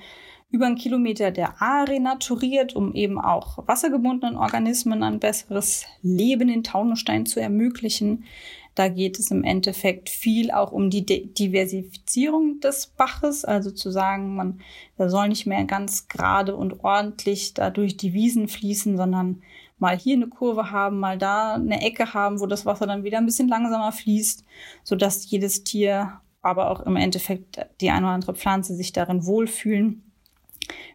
über 0.51 0.65
einen 0.65 0.75
Kilometer 0.75 1.31
der 1.31 1.61
Aar 1.61 1.87
renaturiert, 1.87 2.75
um 2.75 2.93
eben 2.93 3.19
auch 3.19 3.65
wassergebundenen 3.67 4.37
Organismen 4.37 5.01
ein 5.01 5.19
besseres 5.19 5.85
Leben 6.01 6.49
in 6.49 6.63
Taunusstein 6.63 7.25
zu 7.25 7.39
ermöglichen. 7.39 8.25
Da 8.75 8.87
geht 8.87 9.19
es 9.19 9.31
im 9.31 9.43
Endeffekt 9.43 10.09
viel 10.09 10.51
auch 10.51 10.71
um 10.71 10.89
die 10.89 11.05
De 11.05 11.27
Diversifizierung 11.27 12.59
des 12.61 12.87
Baches, 12.87 13.43
also 13.43 13.71
zu 13.71 13.91
sagen, 13.91 14.35
man 14.35 14.61
da 14.97 15.09
soll 15.09 15.29
nicht 15.29 15.45
mehr 15.45 15.65
ganz 15.65 16.07
gerade 16.07 16.55
und 16.55 16.83
ordentlich 16.83 17.53
da 17.53 17.69
durch 17.69 17.97
die 17.97 18.13
Wiesen 18.13 18.47
fließen, 18.47 18.97
sondern 18.97 19.41
mal 19.77 19.97
hier 19.97 20.15
eine 20.15 20.27
Kurve 20.27 20.71
haben, 20.71 20.99
mal 20.99 21.17
da 21.17 21.55
eine 21.55 21.81
Ecke 21.81 22.13
haben, 22.13 22.39
wo 22.39 22.45
das 22.45 22.65
Wasser 22.65 22.85
dann 22.87 23.03
wieder 23.03 23.17
ein 23.17 23.25
bisschen 23.25 23.49
langsamer 23.49 23.91
fließt, 23.91 24.45
so 24.83 24.95
dass 24.95 25.29
jedes 25.29 25.63
Tier, 25.63 26.21
aber 26.41 26.69
auch 26.69 26.81
im 26.81 26.95
Endeffekt 26.95 27.65
die 27.81 27.89
eine 27.89 28.05
oder 28.05 28.15
andere 28.15 28.35
Pflanze 28.35 28.75
sich 28.75 28.93
darin 28.93 29.25
wohlfühlen. 29.25 30.11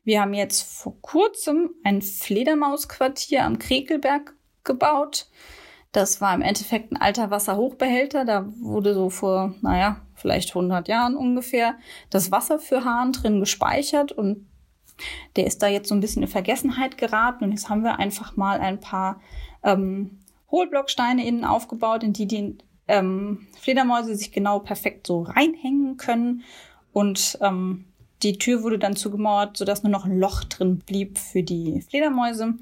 Wir 0.04 0.20
haben 0.20 0.34
jetzt 0.34 0.62
vor 0.62 0.94
kurzem 1.02 1.70
ein 1.82 2.00
Fledermausquartier 2.00 3.44
am 3.44 3.58
Krekelberg 3.58 4.34
gebaut. 4.62 5.28
Das 5.96 6.20
war 6.20 6.34
im 6.34 6.42
Endeffekt 6.42 6.92
ein 6.92 6.98
alter 6.98 7.30
Wasserhochbehälter. 7.30 8.26
Da 8.26 8.52
wurde 8.60 8.92
so 8.92 9.08
vor, 9.08 9.54
naja, 9.62 10.02
vielleicht 10.14 10.50
100 10.50 10.88
Jahren 10.88 11.16
ungefähr 11.16 11.76
das 12.10 12.30
Wasser 12.30 12.58
für 12.58 12.84
Hahn 12.84 13.12
drin 13.12 13.40
gespeichert 13.40 14.12
und 14.12 14.46
der 15.36 15.46
ist 15.46 15.62
da 15.62 15.68
jetzt 15.68 15.88
so 15.88 15.94
ein 15.94 16.02
bisschen 16.02 16.20
in 16.20 16.28
Vergessenheit 16.28 16.98
geraten 16.98 17.44
und 17.44 17.52
jetzt 17.52 17.70
haben 17.70 17.82
wir 17.82 17.98
einfach 17.98 18.36
mal 18.36 18.60
ein 18.60 18.78
paar 18.78 19.22
ähm, 19.62 20.18
Hohlblocksteine 20.50 21.26
innen 21.26 21.46
aufgebaut, 21.46 22.02
in 22.02 22.12
die 22.12 22.26
die 22.26 22.58
ähm, 22.88 23.46
Fledermäuse 23.58 24.14
sich 24.16 24.32
genau 24.32 24.58
perfekt 24.58 25.06
so 25.06 25.22
reinhängen 25.22 25.96
können 25.96 26.42
und 26.92 27.38
ähm, 27.40 27.86
die 28.22 28.36
Tür 28.36 28.62
wurde 28.62 28.78
dann 28.78 28.96
zugemauert, 28.96 29.56
sodass 29.56 29.82
nur 29.82 29.92
noch 29.92 30.04
ein 30.04 30.18
Loch 30.18 30.44
drin 30.44 30.76
blieb 30.76 31.16
für 31.16 31.42
die 31.42 31.80
Fledermäuse 31.80 32.52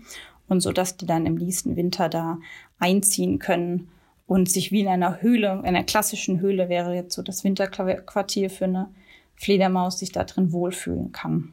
und 0.48 0.60
so 0.60 0.72
dass 0.72 0.96
die 0.96 1.06
dann 1.06 1.26
im 1.26 1.34
nächsten 1.34 1.76
Winter 1.76 2.08
da 2.08 2.38
einziehen 2.78 3.38
können 3.38 3.88
und 4.26 4.50
sich 4.50 4.72
wie 4.72 4.80
in 4.80 4.88
einer 4.88 5.20
Höhle, 5.20 5.58
in 5.60 5.66
einer 5.66 5.84
klassischen 5.84 6.40
Höhle 6.40 6.68
wäre 6.68 6.94
jetzt 6.94 7.14
so 7.14 7.22
das 7.22 7.44
Winterquartier 7.44 8.50
für 8.50 8.64
eine 8.64 8.88
Fledermaus 9.36 9.98
sich 9.98 10.12
da 10.12 10.24
drin 10.24 10.52
wohlfühlen 10.52 11.12
kann. 11.12 11.52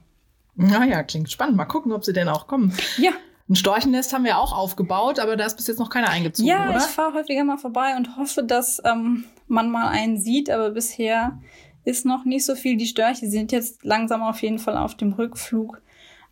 Naja, 0.56 1.04
klingt 1.04 1.32
spannend. 1.32 1.58
Mal 1.58 1.66
gucken, 1.66 1.92
ob 1.92 2.06
sie 2.06 2.14
denn 2.14 2.30
auch 2.30 2.48
kommen. 2.48 2.74
Ja. 2.98 3.12
Ein 3.50 3.56
Storchennest 3.56 4.14
haben 4.14 4.24
wir 4.24 4.38
auch 4.38 4.54
aufgebaut, 4.54 5.20
aber 5.20 5.36
da 5.36 5.46
ist 5.46 5.58
bis 5.58 5.68
jetzt 5.68 5.80
noch 5.80 5.90
keiner 5.90 6.10
eingezogen, 6.10 6.48
ja, 6.48 6.70
oder? 6.70 6.78
ich 6.78 6.84
fahre 6.84 7.16
häufiger 7.16 7.44
mal 7.44 7.58
vorbei 7.58 7.98
und 7.98 8.16
hoffe, 8.16 8.44
dass 8.44 8.82
ähm, 8.86 9.26
man 9.48 9.70
mal 9.70 9.90
einen 9.90 10.18
sieht, 10.18 10.50
aber 10.50 10.70
bisher 10.70 11.38
ist 11.84 12.06
noch 12.06 12.24
nicht 12.24 12.46
so 12.46 12.56
viel. 12.56 12.78
Die 12.78 12.86
Störche 12.86 13.28
sind 13.28 13.52
jetzt 13.52 13.84
langsam 13.84 14.22
auf 14.22 14.42
jeden 14.42 14.60
Fall 14.60 14.78
auf 14.78 14.96
dem 14.96 15.12
Rückflug. 15.14 15.82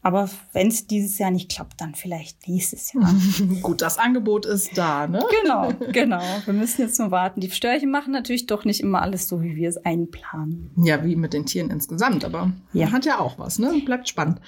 Aber 0.01 0.29
wenn 0.53 0.67
es 0.67 0.87
dieses 0.87 1.17
Jahr 1.17 1.29
nicht 1.29 1.51
klappt, 1.51 1.81
dann 1.81 1.93
vielleicht 1.93 2.47
nächstes 2.47 2.93
Jahr. 2.93 3.13
Gut, 3.61 3.81
das 3.81 3.97
Angebot 3.97 4.45
ist 4.45 4.77
da, 4.77 5.07
ne? 5.07 5.21
Genau, 5.41 5.73
genau. 5.91 6.21
Wir 6.45 6.53
müssen 6.53 6.81
jetzt 6.81 6.99
nur 6.99 7.11
warten. 7.11 7.41
Die 7.41 7.51
Störche 7.51 7.85
machen 7.85 8.13
natürlich 8.13 8.45
doch 8.45 8.63
nicht 8.63 8.79
immer 8.79 9.01
alles 9.01 9.27
so, 9.27 9.41
wie 9.41 9.57
wir 9.57 9.67
es 9.67 9.77
einplanen. 9.77 10.71
Ja, 10.77 11.03
wie 11.03 11.17
mit 11.17 11.33
den 11.33 11.45
Tieren 11.45 11.69
insgesamt, 11.69 12.23
aber 12.23 12.53
ja. 12.71 12.91
hat 12.91 13.05
ja 13.05 13.19
auch 13.19 13.37
was, 13.37 13.59
ne? 13.59 13.81
Bleibt 13.85 14.07
spannend. 14.07 14.39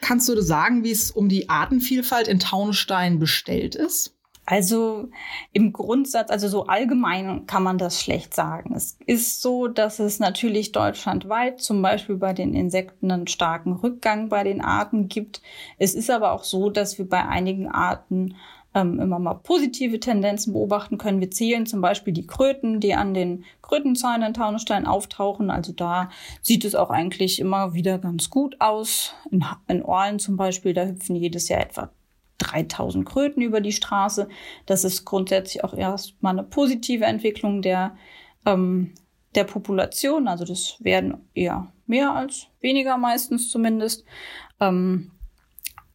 Kannst 0.00 0.28
du 0.28 0.40
sagen, 0.40 0.84
wie 0.84 0.90
es 0.90 1.10
um 1.10 1.28
die 1.28 1.50
Artenvielfalt 1.50 2.26
in 2.26 2.38
Taunusstein 2.38 3.18
bestellt 3.18 3.74
ist? 3.74 4.13
Also 4.46 5.08
im 5.52 5.72
Grundsatz, 5.72 6.30
also 6.30 6.48
so 6.48 6.66
allgemein 6.66 7.46
kann 7.46 7.62
man 7.62 7.78
das 7.78 8.00
schlecht 8.00 8.34
sagen. 8.34 8.74
Es 8.74 8.98
ist 9.06 9.40
so, 9.40 9.68
dass 9.68 9.98
es 9.98 10.18
natürlich 10.18 10.72
deutschlandweit 10.72 11.60
zum 11.60 11.80
Beispiel 11.80 12.16
bei 12.16 12.34
den 12.34 12.52
Insekten 12.52 13.10
einen 13.10 13.26
starken 13.26 13.72
Rückgang 13.72 14.28
bei 14.28 14.44
den 14.44 14.60
Arten 14.60 15.08
gibt. 15.08 15.40
Es 15.78 15.94
ist 15.94 16.10
aber 16.10 16.32
auch 16.32 16.44
so, 16.44 16.68
dass 16.68 16.98
wir 16.98 17.08
bei 17.08 17.24
einigen 17.26 17.68
Arten 17.68 18.34
ähm, 18.74 19.00
immer 19.00 19.18
mal 19.18 19.34
positive 19.34 19.98
Tendenzen 19.98 20.52
beobachten 20.52 20.98
können. 20.98 21.20
Wir 21.20 21.30
zählen 21.30 21.64
zum 21.64 21.80
Beispiel 21.80 22.12
die 22.12 22.26
Kröten, 22.26 22.80
die 22.80 22.94
an 22.94 23.14
den 23.14 23.44
Krötenzäunen 23.62 24.28
in 24.28 24.34
Taunusstein 24.34 24.86
auftauchen. 24.86 25.50
Also 25.50 25.72
da 25.72 26.10
sieht 26.42 26.64
es 26.66 26.74
auch 26.74 26.90
eigentlich 26.90 27.38
immer 27.38 27.72
wieder 27.72 27.98
ganz 27.98 28.28
gut 28.28 28.60
aus. 28.60 29.14
In, 29.30 29.44
in 29.68 29.82
Orlen 29.82 30.18
zum 30.18 30.36
Beispiel, 30.36 30.74
da 30.74 30.84
hüpfen 30.84 31.16
jedes 31.16 31.48
Jahr 31.48 31.60
etwa 31.60 31.90
3000 32.38 33.06
Kröten 33.06 33.42
über 33.42 33.60
die 33.60 33.72
Straße. 33.72 34.28
Das 34.66 34.84
ist 34.84 35.04
grundsätzlich 35.04 35.64
auch 35.64 35.74
erstmal 35.74 36.32
eine 36.38 36.46
positive 36.46 37.04
Entwicklung 37.04 37.62
der, 37.62 37.96
ähm, 38.46 38.94
der 39.34 39.44
Population. 39.44 40.28
Also 40.28 40.44
das 40.44 40.76
werden 40.80 41.28
eher 41.34 41.72
mehr 41.86 42.14
als 42.14 42.48
weniger 42.60 42.96
meistens 42.96 43.50
zumindest. 43.50 44.04
Ähm, 44.60 45.10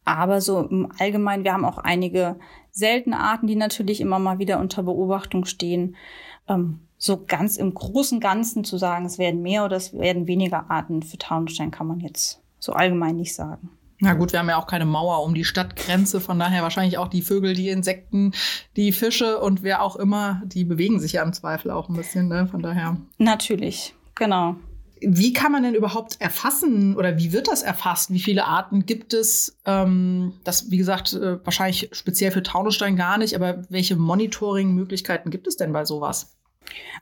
aber 0.04 0.40
so 0.40 0.60
im 0.62 0.90
Allgemeinen, 0.98 1.44
wir 1.44 1.52
haben 1.52 1.64
auch 1.64 1.78
einige 1.78 2.38
seltene 2.70 3.18
Arten, 3.18 3.46
die 3.46 3.56
natürlich 3.56 4.00
immer 4.00 4.18
mal 4.18 4.38
wieder 4.38 4.58
unter 4.58 4.82
Beobachtung 4.82 5.44
stehen. 5.44 5.96
Ähm, 6.48 6.80
so 6.96 7.24
ganz 7.24 7.56
im 7.56 7.72
großen 7.72 8.20
Ganzen 8.20 8.64
zu 8.64 8.76
sagen, 8.76 9.06
es 9.06 9.18
werden 9.18 9.40
mehr 9.40 9.64
oder 9.64 9.76
es 9.76 9.94
werden 9.94 10.26
weniger 10.26 10.70
Arten 10.70 11.02
für 11.02 11.16
Taunusstein, 11.16 11.70
kann 11.70 11.86
man 11.86 12.00
jetzt 12.00 12.42
so 12.58 12.72
allgemein 12.72 13.16
nicht 13.16 13.34
sagen. 13.34 13.70
Na 14.00 14.14
gut, 14.14 14.32
wir 14.32 14.38
haben 14.38 14.48
ja 14.48 14.56
auch 14.56 14.66
keine 14.66 14.86
Mauer 14.86 15.22
um 15.22 15.34
die 15.34 15.44
Stadtgrenze, 15.44 16.20
von 16.20 16.38
daher 16.38 16.62
wahrscheinlich 16.62 16.96
auch 16.96 17.08
die 17.08 17.20
Vögel, 17.20 17.54
die 17.54 17.68
Insekten, 17.68 18.32
die 18.76 18.92
Fische 18.92 19.38
und 19.38 19.62
wer 19.62 19.82
auch 19.82 19.96
immer, 19.96 20.42
die 20.46 20.64
bewegen 20.64 20.98
sich 20.98 21.12
ja 21.12 21.22
im 21.22 21.34
Zweifel 21.34 21.70
auch 21.70 21.88
ein 21.88 21.96
bisschen, 21.96 22.28
ne? 22.28 22.46
Von 22.46 22.62
daher. 22.62 22.96
Natürlich, 23.18 23.94
genau. 24.14 24.56
Wie 25.02 25.32
kann 25.32 25.52
man 25.52 25.62
denn 25.62 25.74
überhaupt 25.74 26.20
erfassen 26.20 26.96
oder 26.96 27.18
wie 27.18 27.32
wird 27.32 27.48
das 27.48 27.62
erfasst? 27.62 28.12
Wie 28.12 28.20
viele 28.20 28.44
Arten 28.44 28.84
gibt 28.84 29.14
es? 29.14 29.58
Ähm, 29.64 30.34
das, 30.44 30.70
wie 30.70 30.76
gesagt, 30.76 31.14
äh, 31.14 31.44
wahrscheinlich 31.44 31.88
speziell 31.92 32.30
für 32.30 32.42
Taunusstein 32.42 32.96
gar 32.96 33.16
nicht, 33.16 33.34
aber 33.34 33.62
welche 33.70 33.96
Monitoring-Möglichkeiten 33.96 35.30
gibt 35.30 35.46
es 35.46 35.56
denn 35.56 35.72
bei 35.72 35.84
sowas? 35.84 36.36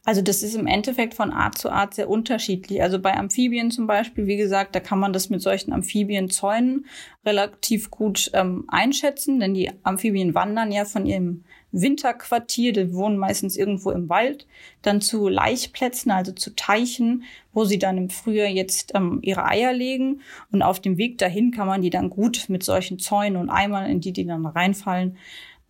Also 0.05 0.23
das 0.23 0.43
ist 0.43 0.55
im 0.55 0.67
Endeffekt 0.67 1.15
von 1.15 1.33
Art 1.33 1.59
zu 1.59 1.71
Art 1.71 1.95
sehr 1.95 2.09
unterschiedlich. 2.09 2.83
Also 2.83 2.99
bei 2.99 3.17
Amphibien 3.17 3.71
zum 3.71 3.87
Beispiel, 3.87 4.27
wie 4.27 4.37
gesagt, 4.37 4.75
da 4.75 4.81
kann 4.81 4.99
man 4.99 5.13
das 5.13 5.31
mit 5.31 5.43
solchen 5.43 5.73
Amphibienzäunen 5.73 6.87
relativ 7.25 7.91
gut 7.91 8.31
ähm, 8.35 8.65
einschätzen, 8.69 9.41
denn 9.41 9.55
die 9.55 9.71
Amphibien 9.83 10.35
wandern 10.35 10.73
ja 10.73 10.85
von 10.85 11.05
ihrem 11.07 11.45
Winterquartier, 11.71 12.73
die 12.73 12.95
wohnen 12.95 13.19
meistens 13.19 13.57
irgendwo 13.57 13.91
im 13.91 14.09
Wald, 14.09 14.47
dann 14.83 15.01
zu 15.01 15.29
Laichplätzen, 15.29 16.11
also 16.11 16.33
zu 16.33 16.57
Teichen, 16.57 17.25
wo 17.53 17.65
sie 17.65 17.79
dann 17.79 17.99
im 17.99 18.11
Frühjahr 18.11 18.49
jetzt 18.49 18.93
ähm, 18.95 19.19
ihre 19.23 19.45
Eier 19.45 19.73
legen. 19.73 20.23
Und 20.51 20.63
auf 20.63 20.81
dem 20.81 20.97
Weg 20.97 21.19
dahin 21.19 21.51
kann 21.51 21.67
man 21.67 21.83
die 21.83 21.91
dann 21.91 22.09
gut 22.09 22.47
mit 22.49 22.63
solchen 22.63 22.99
Zäunen 22.99 23.37
und 23.37 23.51
Eimern, 23.51 23.87
in 23.87 24.01
die 24.01 24.13
die 24.13 24.25
dann 24.25 24.47
reinfallen, 24.47 25.19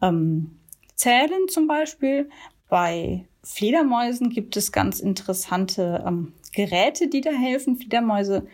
ähm, 0.01 0.59
zählen 0.95 1.49
zum 1.49 1.67
Beispiel. 1.67 2.29
Bei 2.69 3.25
Fledermäusen 3.43 4.31
gibt 4.31 4.57
es 4.57 4.73
ganz 4.73 5.01
interessante 5.01 6.05
ähm, 6.07 6.33
Geräte, 6.53 7.09
die 7.09 7.21
da 7.21 7.31
helfen. 7.31 7.77
Fledermäuse 7.77 8.47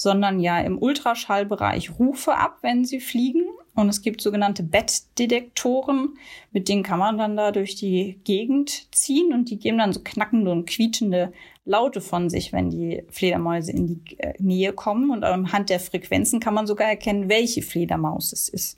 sondern 0.00 0.40
ja 0.40 0.58
im 0.60 0.78
Ultraschallbereich 0.78 1.98
Rufe 1.98 2.34
ab, 2.34 2.60
wenn 2.62 2.86
sie 2.86 3.00
fliegen. 3.00 3.44
Und 3.74 3.90
es 3.90 4.00
gibt 4.00 4.22
sogenannte 4.22 4.62
Bettdetektoren, 4.62 6.14
mit 6.52 6.70
denen 6.70 6.82
kann 6.82 6.98
man 6.98 7.18
dann 7.18 7.36
da 7.36 7.52
durch 7.52 7.74
die 7.74 8.18
Gegend 8.24 8.88
ziehen 8.94 9.34
und 9.34 9.50
die 9.50 9.58
geben 9.58 9.76
dann 9.76 9.92
so 9.92 10.00
knackende 10.02 10.50
und 10.52 10.66
quietschende 10.66 11.34
Laute 11.70 12.00
von 12.00 12.28
sich, 12.28 12.52
wenn 12.52 12.68
die 12.68 13.04
Fledermäuse 13.10 13.70
in 13.70 13.86
die 13.86 14.18
äh, 14.18 14.34
Nähe 14.38 14.72
kommen. 14.72 15.10
Und 15.10 15.22
anhand 15.22 15.70
der 15.70 15.78
Frequenzen 15.78 16.40
kann 16.40 16.52
man 16.52 16.66
sogar 16.66 16.88
erkennen, 16.88 17.28
welche 17.28 17.62
Fledermaus 17.62 18.32
es 18.32 18.48
ist. 18.48 18.76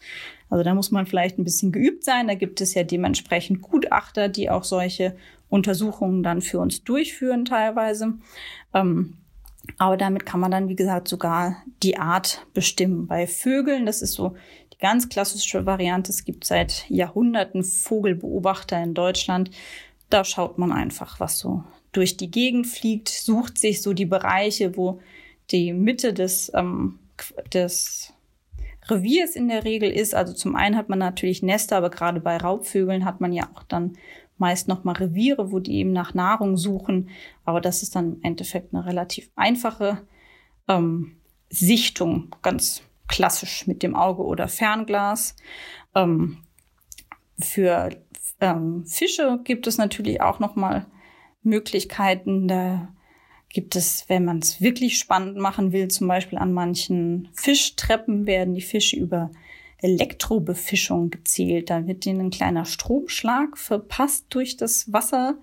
Also 0.50 0.62
da 0.62 0.74
muss 0.74 0.90
man 0.90 1.06
vielleicht 1.06 1.38
ein 1.38 1.44
bisschen 1.44 1.72
geübt 1.72 2.04
sein. 2.04 2.28
Da 2.28 2.34
gibt 2.34 2.60
es 2.60 2.74
ja 2.74 2.82
dementsprechend 2.84 3.62
Gutachter, 3.62 4.28
die 4.28 4.50
auch 4.50 4.64
solche 4.64 5.16
Untersuchungen 5.48 6.22
dann 6.22 6.42
für 6.42 6.60
uns 6.60 6.84
durchführen 6.84 7.46
teilweise. 7.46 8.14
Ähm, 8.74 9.16
aber 9.78 9.96
damit 9.96 10.26
kann 10.26 10.40
man 10.40 10.50
dann, 10.50 10.68
wie 10.68 10.76
gesagt, 10.76 11.08
sogar 11.08 11.62
die 11.82 11.96
Art 11.96 12.46
bestimmen. 12.52 13.06
Bei 13.06 13.26
Vögeln, 13.26 13.86
das 13.86 14.02
ist 14.02 14.12
so 14.12 14.34
die 14.74 14.78
ganz 14.78 15.08
klassische 15.08 15.64
Variante. 15.64 16.10
Es 16.10 16.24
gibt 16.24 16.44
seit 16.44 16.84
Jahrhunderten 16.90 17.64
Vogelbeobachter 17.64 18.82
in 18.82 18.92
Deutschland. 18.92 19.50
Da 20.10 20.24
schaut 20.24 20.58
man 20.58 20.72
einfach, 20.72 21.20
was 21.20 21.38
so 21.38 21.64
durch 21.92 22.16
die 22.16 22.30
Gegend 22.30 22.66
fliegt, 22.66 23.08
sucht 23.08 23.58
sich 23.58 23.82
so 23.82 23.92
die 23.92 24.06
Bereiche, 24.06 24.76
wo 24.76 25.00
die 25.50 25.72
Mitte 25.72 26.12
des, 26.12 26.50
ähm, 26.54 26.98
des 27.52 28.12
Reviers 28.88 29.36
in 29.36 29.48
der 29.48 29.64
Regel 29.64 29.90
ist. 29.90 30.14
Also 30.14 30.32
zum 30.32 30.56
einen 30.56 30.76
hat 30.76 30.88
man 30.88 30.98
natürlich 30.98 31.42
Nester, 31.42 31.76
aber 31.76 31.90
gerade 31.90 32.20
bei 32.20 32.36
Raubvögeln 32.36 33.04
hat 33.04 33.20
man 33.20 33.32
ja 33.32 33.48
auch 33.54 33.62
dann 33.64 33.96
meist 34.38 34.66
nochmal 34.66 34.96
Reviere, 34.96 35.52
wo 35.52 35.60
die 35.60 35.76
eben 35.76 35.92
nach 35.92 36.14
Nahrung 36.14 36.56
suchen. 36.56 37.10
Aber 37.44 37.60
das 37.60 37.82
ist 37.82 37.94
dann 37.94 38.14
im 38.14 38.22
Endeffekt 38.22 38.74
eine 38.74 38.84
relativ 38.84 39.30
einfache 39.36 40.02
ähm, 40.68 41.16
Sichtung, 41.48 42.34
ganz 42.42 42.82
klassisch 43.08 43.66
mit 43.66 43.82
dem 43.82 43.94
Auge 43.94 44.24
oder 44.24 44.48
Fernglas. 44.48 45.36
Ähm, 45.94 46.38
für 47.38 47.90
ähm, 48.40 48.84
Fische 48.86 49.40
gibt 49.44 49.66
es 49.66 49.78
natürlich 49.78 50.20
auch 50.20 50.38
nochmal 50.40 50.86
Möglichkeiten. 51.42 52.48
Da 52.48 52.88
gibt 53.48 53.76
es, 53.76 54.04
wenn 54.08 54.24
man 54.24 54.38
es 54.38 54.60
wirklich 54.60 54.98
spannend 54.98 55.36
machen 55.36 55.72
will, 55.72 55.88
zum 55.88 56.08
Beispiel 56.08 56.38
an 56.38 56.52
manchen 56.52 57.28
Fischtreppen 57.34 58.26
werden 58.26 58.54
die 58.54 58.62
Fische 58.62 58.96
über 58.96 59.30
Elektrobefischung 59.78 61.10
gezählt. 61.10 61.70
Da 61.70 61.86
wird 61.86 62.06
ihnen 62.06 62.20
ein 62.20 62.30
kleiner 62.30 62.64
Stromschlag 62.64 63.58
verpasst 63.58 64.26
durch 64.30 64.56
das 64.56 64.92
Wasser 64.92 65.36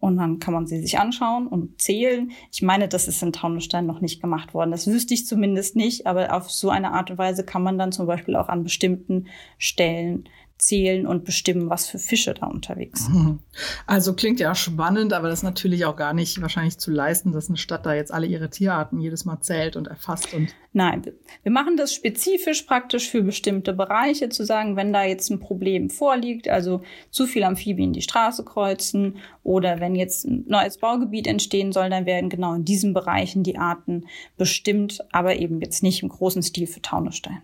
und 0.00 0.16
dann 0.18 0.38
kann 0.38 0.52
man 0.52 0.66
sie 0.66 0.80
sich 0.80 0.98
anschauen 0.98 1.46
und 1.46 1.80
zählen. 1.80 2.32
Ich 2.52 2.60
meine, 2.60 2.88
das 2.88 3.08
ist 3.08 3.22
in 3.22 3.32
Taunusstein 3.32 3.86
noch 3.86 4.00
nicht 4.00 4.20
gemacht 4.20 4.52
worden. 4.52 4.70
Das 4.70 4.86
wüsste 4.86 5.14
ich 5.14 5.26
zumindest 5.26 5.76
nicht, 5.76 6.06
aber 6.06 6.34
auf 6.34 6.50
so 6.50 6.68
eine 6.68 6.92
Art 6.92 7.10
und 7.10 7.18
Weise 7.18 7.44
kann 7.44 7.62
man 7.62 7.78
dann 7.78 7.92
zum 7.92 8.06
Beispiel 8.06 8.36
auch 8.36 8.48
an 8.48 8.64
bestimmten 8.64 9.28
Stellen 9.56 10.28
zählen 10.58 11.06
und 11.06 11.24
bestimmen, 11.24 11.68
was 11.68 11.86
für 11.86 11.98
Fische 11.98 12.32
da 12.32 12.46
unterwegs 12.46 13.06
sind. 13.06 13.14
Mhm. 13.14 13.38
Also 13.86 14.14
klingt 14.14 14.38
ja 14.40 14.54
spannend, 14.54 15.12
aber 15.12 15.28
das 15.28 15.40
ist 15.40 15.42
natürlich 15.42 15.84
auch 15.84 15.96
gar 15.96 16.14
nicht 16.14 16.40
wahrscheinlich 16.40 16.78
zu 16.78 16.90
leisten, 16.90 17.32
dass 17.32 17.48
eine 17.48 17.56
Stadt 17.56 17.84
da 17.84 17.94
jetzt 17.94 18.12
alle 18.12 18.26
ihre 18.26 18.50
Tierarten 18.50 19.00
jedes 19.00 19.24
Mal 19.24 19.40
zählt 19.40 19.76
und 19.76 19.88
erfasst 19.88 20.32
und. 20.32 20.54
Nein, 20.72 21.02
wir 21.42 21.52
machen 21.52 21.76
das 21.76 21.94
spezifisch 21.94 22.62
praktisch 22.62 23.08
für 23.08 23.22
bestimmte 23.22 23.72
Bereiche, 23.72 24.28
zu 24.28 24.44
sagen, 24.44 24.76
wenn 24.76 24.92
da 24.92 25.04
jetzt 25.04 25.30
ein 25.30 25.38
Problem 25.38 25.90
vorliegt, 25.90 26.48
also 26.48 26.82
zu 27.10 27.26
viel 27.26 27.44
Amphibien 27.44 27.92
die 27.92 28.02
Straße 28.02 28.44
kreuzen 28.44 29.18
oder 29.42 29.80
wenn 29.80 29.94
jetzt 29.94 30.24
ein 30.24 30.44
neues 30.48 30.78
Baugebiet 30.78 31.26
entstehen 31.26 31.72
soll, 31.72 31.90
dann 31.90 32.06
werden 32.06 32.30
genau 32.30 32.54
in 32.54 32.64
diesen 32.64 32.94
Bereichen 32.94 33.42
die 33.42 33.58
Arten 33.58 34.06
bestimmt, 34.36 35.04
aber 35.12 35.36
eben 35.36 35.60
jetzt 35.60 35.82
nicht 35.82 36.02
im 36.02 36.08
großen 36.08 36.42
Stil 36.42 36.66
für 36.66 36.82
Taunusstein. 36.82 37.42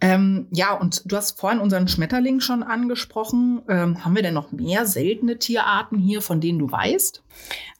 Ähm, 0.00 0.46
ja, 0.52 0.74
und 0.74 1.02
du 1.10 1.16
hast 1.16 1.38
vorhin 1.38 1.58
unseren 1.58 1.88
Schmetterling 1.88 2.40
schon 2.40 2.62
angesprochen. 2.62 3.62
Ähm, 3.68 4.04
haben 4.04 4.14
wir 4.14 4.22
denn 4.22 4.34
noch 4.34 4.52
mehr 4.52 4.86
seltene 4.86 5.38
Tierarten 5.38 5.98
hier, 5.98 6.22
von 6.22 6.40
denen 6.40 6.60
du 6.60 6.70
weißt? 6.70 7.22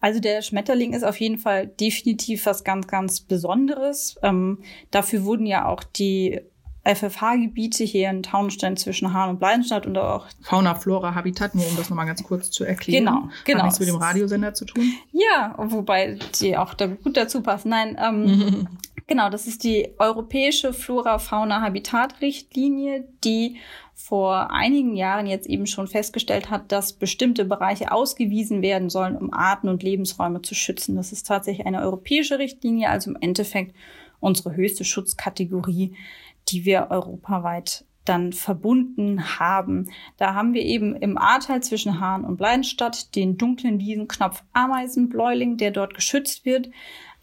Also 0.00 0.20
der 0.20 0.42
Schmetterling 0.42 0.94
ist 0.94 1.04
auf 1.04 1.20
jeden 1.20 1.38
Fall 1.38 1.66
definitiv 1.66 2.46
was 2.46 2.64
ganz, 2.64 2.88
ganz 2.88 3.20
Besonderes. 3.20 4.18
Ähm, 4.22 4.58
dafür 4.90 5.24
wurden 5.24 5.46
ja 5.46 5.66
auch 5.66 5.84
die 5.84 6.40
FFH-Gebiete 6.84 7.84
hier 7.84 8.08
in 8.10 8.22
Taunstein 8.22 8.76
zwischen 8.76 9.12
Hahn 9.12 9.30
und 9.30 9.38
Bleidenstadt 9.38 9.86
und 9.86 9.98
auch 9.98 10.26
Fauna, 10.40 10.74
Flora, 10.74 11.14
Habitat, 11.14 11.54
nur 11.54 11.66
um 11.66 11.76
das 11.76 11.90
nochmal 11.90 12.06
ganz 12.06 12.22
kurz 12.22 12.50
zu 12.50 12.64
erklären. 12.64 13.04
Genau, 13.04 13.28
genau. 13.44 13.58
Hat 13.58 13.64
nichts 13.66 13.80
mit 13.80 13.88
dem 13.88 13.96
Radiosender 13.96 14.54
zu 14.54 14.64
tun? 14.64 14.94
Ja, 15.12 15.54
wobei 15.58 16.18
die 16.40 16.56
auch 16.56 16.74
da 16.74 16.86
gut 16.86 17.16
dazu 17.16 17.42
passen. 17.42 17.68
Nein, 17.68 17.98
ähm, 18.02 18.68
Genau, 19.08 19.28
das 19.30 19.46
ist 19.46 19.64
die 19.64 19.94
europäische 19.98 20.74
Flora-Fauna-Habitat-Richtlinie, 20.74 23.08
die 23.24 23.56
vor 23.94 24.52
einigen 24.52 24.94
Jahren 24.94 25.26
jetzt 25.26 25.48
eben 25.48 25.66
schon 25.66 25.88
festgestellt 25.88 26.50
hat, 26.50 26.70
dass 26.70 26.92
bestimmte 26.92 27.46
Bereiche 27.46 27.90
ausgewiesen 27.90 28.60
werden 28.60 28.90
sollen, 28.90 29.16
um 29.16 29.32
Arten 29.32 29.70
und 29.70 29.82
Lebensräume 29.82 30.42
zu 30.42 30.54
schützen. 30.54 30.96
Das 30.96 31.10
ist 31.10 31.26
tatsächlich 31.26 31.66
eine 31.66 31.80
europäische 31.80 32.38
Richtlinie, 32.38 32.90
also 32.90 33.10
im 33.10 33.16
Endeffekt 33.18 33.74
unsere 34.20 34.54
höchste 34.54 34.84
Schutzkategorie, 34.84 35.96
die 36.50 36.66
wir 36.66 36.88
europaweit 36.90 37.86
dann 38.04 38.32
verbunden 38.32 39.38
haben. 39.38 39.90
Da 40.16 40.34
haben 40.34 40.54
wir 40.54 40.62
eben 40.62 40.96
im 40.96 41.18
Ahrtal 41.18 41.62
zwischen 41.62 42.00
Hahn 42.00 42.24
und 42.24 42.36
Bleidenstadt 42.36 43.14
den 43.16 43.36
dunklen 43.36 43.80
Wiesenknopf 43.80 44.42
Ameisenbläuling, 44.52 45.56
der 45.56 45.70
dort 45.70 45.94
geschützt 45.94 46.44
wird. 46.44 46.70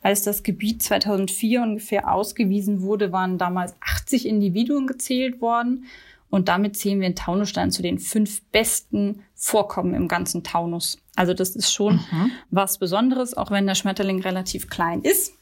Als 0.06 0.22
das 0.22 0.44
Gebiet 0.44 0.84
2004 0.84 1.64
ungefähr 1.64 2.14
ausgewiesen 2.14 2.84
wurde, 2.84 3.12
waren 3.12 3.40
damals 3.40 3.74
80 3.82 4.28
Individuen 4.28 4.86
gezählt 4.86 5.42
worden. 5.42 5.86
Und 6.30 6.48
damit 6.48 6.78
zählen 6.78 7.00
wir 7.00 7.08
in 7.08 7.16
Taunusstein 7.16 7.72
zu 7.72 7.82
den 7.82 7.98
fünf 7.98 8.44
besten 8.52 9.24
Vorkommen 9.34 9.96
im 9.96 10.08
ganzen 10.08 10.44
Taunus. 10.44 11.00
Also 11.16 11.34
das 11.34 11.56
ist 11.56 11.74
schon 11.74 11.96
mhm. 11.96 12.32
was 12.52 12.78
Besonderes, 12.78 13.36
auch 13.36 13.50
wenn 13.50 13.66
der 13.66 13.74
Schmetterling 13.74 14.22
relativ 14.22 14.70
klein 14.70 15.02
ist. 15.02 15.34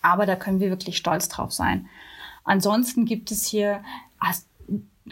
Aber 0.00 0.24
da 0.24 0.34
können 0.34 0.60
wir 0.60 0.70
wirklich 0.70 0.96
stolz 0.96 1.28
drauf 1.28 1.52
sein. 1.52 1.86
Ansonsten 2.42 3.04
gibt 3.04 3.30
es 3.30 3.44
hier 3.44 3.82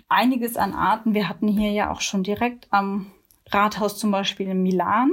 einiges 0.09 0.57
an 0.57 0.73
Arten. 0.73 1.13
Wir 1.13 1.29
hatten 1.29 1.49
hier 1.49 1.73
ja 1.73 1.91
auch 1.91 2.01
schon 2.01 2.23
direkt 2.23 2.69
am 2.71 3.13
Rathaus 3.51 3.99
zum 3.99 4.11
Beispiel 4.11 4.49
in 4.49 4.63
Milan. 4.63 5.11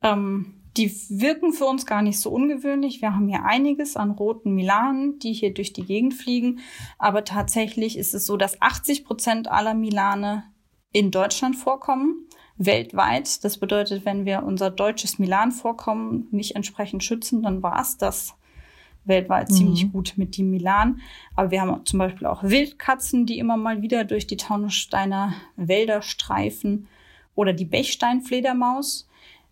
Ähm, 0.00 0.54
die 0.76 0.94
wirken 1.08 1.52
für 1.52 1.64
uns 1.64 1.84
gar 1.84 2.02
nicht 2.02 2.20
so 2.20 2.30
ungewöhnlich. 2.30 3.02
Wir 3.02 3.14
haben 3.14 3.28
hier 3.28 3.44
einiges 3.44 3.96
an 3.96 4.12
roten 4.12 4.54
Milanen, 4.54 5.18
die 5.18 5.32
hier 5.32 5.52
durch 5.52 5.72
die 5.72 5.84
Gegend 5.84 6.14
fliegen. 6.14 6.60
Aber 6.98 7.24
tatsächlich 7.24 7.98
ist 7.98 8.14
es 8.14 8.26
so, 8.26 8.36
dass 8.36 8.60
80 8.62 9.04
Prozent 9.04 9.50
aller 9.50 9.74
Milane 9.74 10.44
in 10.92 11.10
Deutschland 11.10 11.56
vorkommen, 11.56 12.26
weltweit. 12.56 13.44
Das 13.44 13.58
bedeutet, 13.58 14.04
wenn 14.04 14.24
wir 14.24 14.44
unser 14.44 14.70
deutsches 14.70 15.18
Milan-Vorkommen 15.18 16.28
nicht 16.30 16.56
entsprechend 16.56 17.02
schützen, 17.02 17.42
dann 17.42 17.62
war 17.62 17.80
es 17.80 17.96
das 17.96 18.34
weltweit 19.04 19.50
mhm. 19.50 19.54
ziemlich 19.54 19.92
gut 19.92 20.14
mit 20.16 20.36
dem 20.36 20.50
Milan. 20.50 21.00
Aber 21.34 21.50
wir 21.50 21.62
haben 21.62 21.84
zum 21.86 21.98
Beispiel 21.98 22.26
auch 22.26 22.42
Wildkatzen, 22.42 23.26
die 23.26 23.38
immer 23.38 23.56
mal 23.56 23.82
wieder 23.82 24.04
durch 24.04 24.26
die 24.26 24.36
Taunussteiner 24.36 25.34
Wälder 25.56 26.02
streifen. 26.02 26.86
Oder 27.34 27.52
die 27.52 27.64
Bechsteinfledermaus 27.64 29.08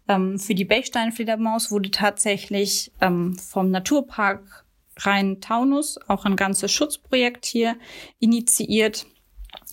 ähm, 0.08 0.38
für 0.38 0.54
die 0.54 0.64
Bechsteinfledermaus 0.64 1.70
wurde 1.70 1.90
tatsächlich 1.90 2.92
ähm, 3.00 3.36
vom 3.38 3.70
Naturpark 3.70 4.64
Rhein-Taunus 4.98 5.98
auch 6.08 6.24
ein 6.24 6.36
ganzes 6.36 6.72
Schutzprojekt 6.72 7.46
hier 7.46 7.76
initiiert, 8.18 9.06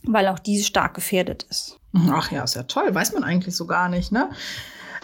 weil 0.04 0.28
auch 0.28 0.40
diese 0.40 0.66
stark 0.66 0.94
gefährdet 0.94 1.44
ist. 1.50 1.80
Ach 2.10 2.32
ja, 2.32 2.44
ist 2.44 2.56
ja 2.56 2.64
toll. 2.64 2.94
Weiß 2.94 3.14
man 3.14 3.24
eigentlich 3.24 3.56
so 3.56 3.66
gar 3.66 3.90
nicht, 3.90 4.12
ne? 4.12 4.30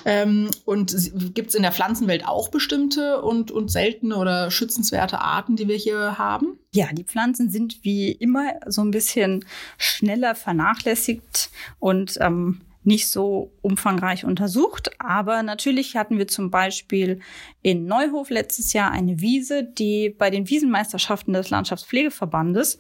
Ähm, 0.03 0.49
und 0.65 0.95
gibt 1.35 1.49
es 1.49 1.55
in 1.55 1.61
der 1.61 1.71
Pflanzenwelt 1.71 2.27
auch 2.27 2.49
bestimmte 2.49 3.21
und, 3.21 3.51
und 3.51 3.69
seltene 3.69 4.15
oder 4.17 4.49
schützenswerte 4.49 5.19
Arten, 5.19 5.55
die 5.55 5.67
wir 5.67 5.75
hier 5.75 6.17
haben? 6.17 6.57
Ja, 6.73 6.87
die 6.91 7.03
Pflanzen 7.03 7.51
sind 7.51 7.83
wie 7.83 8.11
immer 8.11 8.53
so 8.65 8.81
ein 8.81 8.91
bisschen 8.91 9.45
schneller 9.77 10.33
vernachlässigt 10.33 11.51
und 11.79 12.17
ähm, 12.19 12.61
nicht 12.83 13.09
so 13.09 13.51
umfangreich 13.61 14.25
untersucht. 14.25 14.91
Aber 14.99 15.43
natürlich 15.43 15.95
hatten 15.95 16.17
wir 16.17 16.27
zum 16.27 16.49
Beispiel 16.51 17.19
in 17.61 17.85
Neuhof 17.85 18.29
letztes 18.29 18.73
Jahr 18.73 18.91
eine 18.91 19.21
Wiese, 19.21 19.63
die 19.63 20.09
bei 20.09 20.29
den 20.29 20.49
Wiesenmeisterschaften 20.49 21.33
des 21.33 21.49
Landschaftspflegeverbandes 21.49 22.77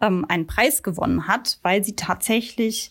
ähm, 0.00 0.24
einen 0.28 0.46
Preis 0.46 0.82
gewonnen 0.82 1.26
hat, 1.26 1.58
weil 1.62 1.84
sie 1.84 1.96
tatsächlich 1.96 2.90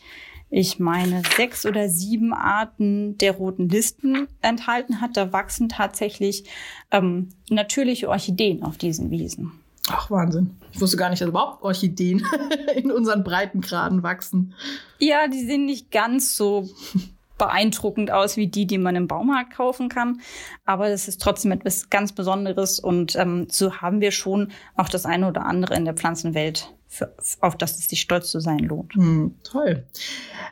ich 0.51 0.79
meine, 0.79 1.21
sechs 1.37 1.65
oder 1.65 1.89
sieben 1.89 2.33
Arten 2.33 3.17
der 3.19 3.33
roten 3.33 3.69
Listen 3.69 4.27
enthalten 4.41 4.99
hat. 4.99 5.15
Da 5.15 5.31
wachsen 5.31 5.69
tatsächlich 5.69 6.45
ähm, 6.91 7.29
natürliche 7.49 8.09
Orchideen 8.09 8.63
auf 8.63 8.77
diesen 8.77 9.11
Wiesen. 9.11 9.58
Ach, 9.91 10.09
Wahnsinn. 10.11 10.55
Ich 10.71 10.79
wusste 10.79 10.97
gar 10.97 11.09
nicht, 11.09 11.21
dass 11.21 11.29
überhaupt 11.29 11.63
Orchideen 11.63 12.25
in 12.75 12.91
unseren 12.91 13.23
Breitengraden 13.23 14.03
wachsen. 14.03 14.53
Ja, 14.99 15.27
die 15.27 15.45
sehen 15.45 15.65
nicht 15.65 15.91
ganz 15.91 16.35
so 16.37 16.69
beeindruckend 17.39 18.11
aus 18.11 18.37
wie 18.37 18.47
die, 18.47 18.67
die 18.67 18.77
man 18.77 18.95
im 18.95 19.07
Baumarkt 19.07 19.55
kaufen 19.55 19.89
kann. 19.89 20.21
Aber 20.65 20.89
das 20.89 21.07
ist 21.07 21.19
trotzdem 21.19 21.51
etwas 21.51 21.89
ganz 21.89 22.11
Besonderes 22.11 22.79
und 22.79 23.15
ähm, 23.15 23.47
so 23.49 23.77
haben 23.77 24.01
wir 24.01 24.11
schon 24.11 24.51
auch 24.75 24.89
das 24.89 25.07
eine 25.07 25.27
oder 25.27 25.45
andere 25.45 25.75
in 25.75 25.85
der 25.85 25.95
Pflanzenwelt, 25.95 26.71
für, 26.87 27.15
auf 27.39 27.57
das 27.57 27.79
es 27.79 27.87
sich 27.87 28.01
stolz 28.01 28.29
zu 28.29 28.39
sein 28.39 28.59
lohnt. 28.59 28.93
Hm, 28.93 29.35
toll. 29.43 29.87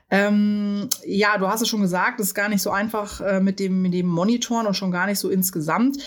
Ähm, 0.09 0.89
ja, 1.05 1.37
du 1.37 1.47
hast 1.47 1.61
es 1.61 1.67
schon 1.67 1.81
gesagt, 1.81 2.19
es 2.19 2.27
ist 2.27 2.33
gar 2.33 2.49
nicht 2.49 2.61
so 2.61 2.71
einfach 2.71 3.21
äh, 3.21 3.39
mit, 3.39 3.59
dem, 3.59 3.81
mit 3.81 3.93
dem 3.93 4.07
Monitoren 4.07 4.65
und 4.65 4.73
schon 4.73 4.91
gar 4.91 5.05
nicht 5.05 5.19
so 5.19 5.29
insgesamt. 5.29 5.97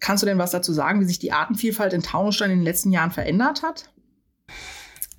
Kannst 0.00 0.22
du 0.22 0.26
denn 0.26 0.38
was 0.38 0.50
dazu 0.50 0.72
sagen, 0.72 1.00
wie 1.00 1.04
sich 1.04 1.18
die 1.18 1.32
Artenvielfalt 1.32 1.92
in 1.92 2.02
Taunusstein 2.02 2.50
in 2.50 2.58
den 2.58 2.64
letzten 2.64 2.92
Jahren 2.92 3.10
verändert 3.10 3.62
hat? 3.62 3.90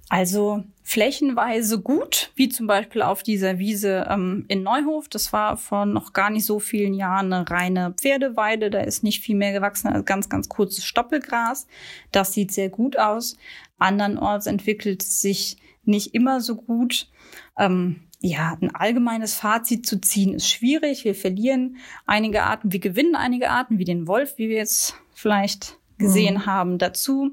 Also 0.10 0.63
flächenweise 0.83 1.81
gut, 1.81 2.31
wie 2.36 2.47
zum 2.47 2.65
Beispiel 2.65 3.01
auf 3.01 3.23
dieser 3.23 3.60
Wiese 3.60 4.07
ähm, 4.10 4.45
in 4.47 4.63
Neuhof. 4.63 5.10
Das 5.10 5.33
war 5.33 5.57
vor 5.57 5.86
noch 5.86 6.13
gar 6.13 6.29
nicht 6.29 6.45
so 6.45 6.60
vielen 6.60 6.93
Jahren 6.93 7.33
eine 7.33 7.49
reine 7.49 7.93
Pferdeweide. 7.93 8.69
Da 8.69 8.79
ist 8.79 9.03
nicht 9.03 9.21
viel 9.21 9.36
mehr 9.36 9.51
gewachsen 9.51 9.89
als 9.89 10.05
ganz, 10.05 10.29
ganz 10.29 10.47
kurzes 10.47 10.86
Stoppelgras. 10.86 11.67
Das 12.13 12.31
sieht 12.31 12.53
sehr 12.53 12.69
gut 12.69 12.97
aus. 12.97 13.36
Andernorts 13.79 14.45
entwickelt 14.47 15.03
sich 15.03 15.57
nicht 15.83 16.13
immer 16.13 16.39
so 16.39 16.55
gut. 16.55 17.10
Ähm, 17.57 18.06
ja, 18.19 18.58
ein 18.60 18.73
allgemeines 18.73 19.36
Fazit 19.36 19.86
zu 19.86 20.01
ziehen 20.01 20.34
ist 20.34 20.49
schwierig. 20.49 21.03
Wir 21.03 21.13
verlieren 21.13 21.77
einige 22.06 22.41
Arten, 22.43 22.71
wir 22.71 22.80
gewinnen 22.80 23.15
einige 23.15 23.51
Arten, 23.51 23.77
wie 23.77 23.86
den 23.86 24.08
Wolf, 24.08 24.38
wie 24.38 24.49
wir 24.49 24.58
jetzt 24.58 24.95
vielleicht 25.13 25.77
gesehen 25.97 26.36
mhm. 26.36 26.45
haben, 26.45 26.77
dazu. 26.77 27.32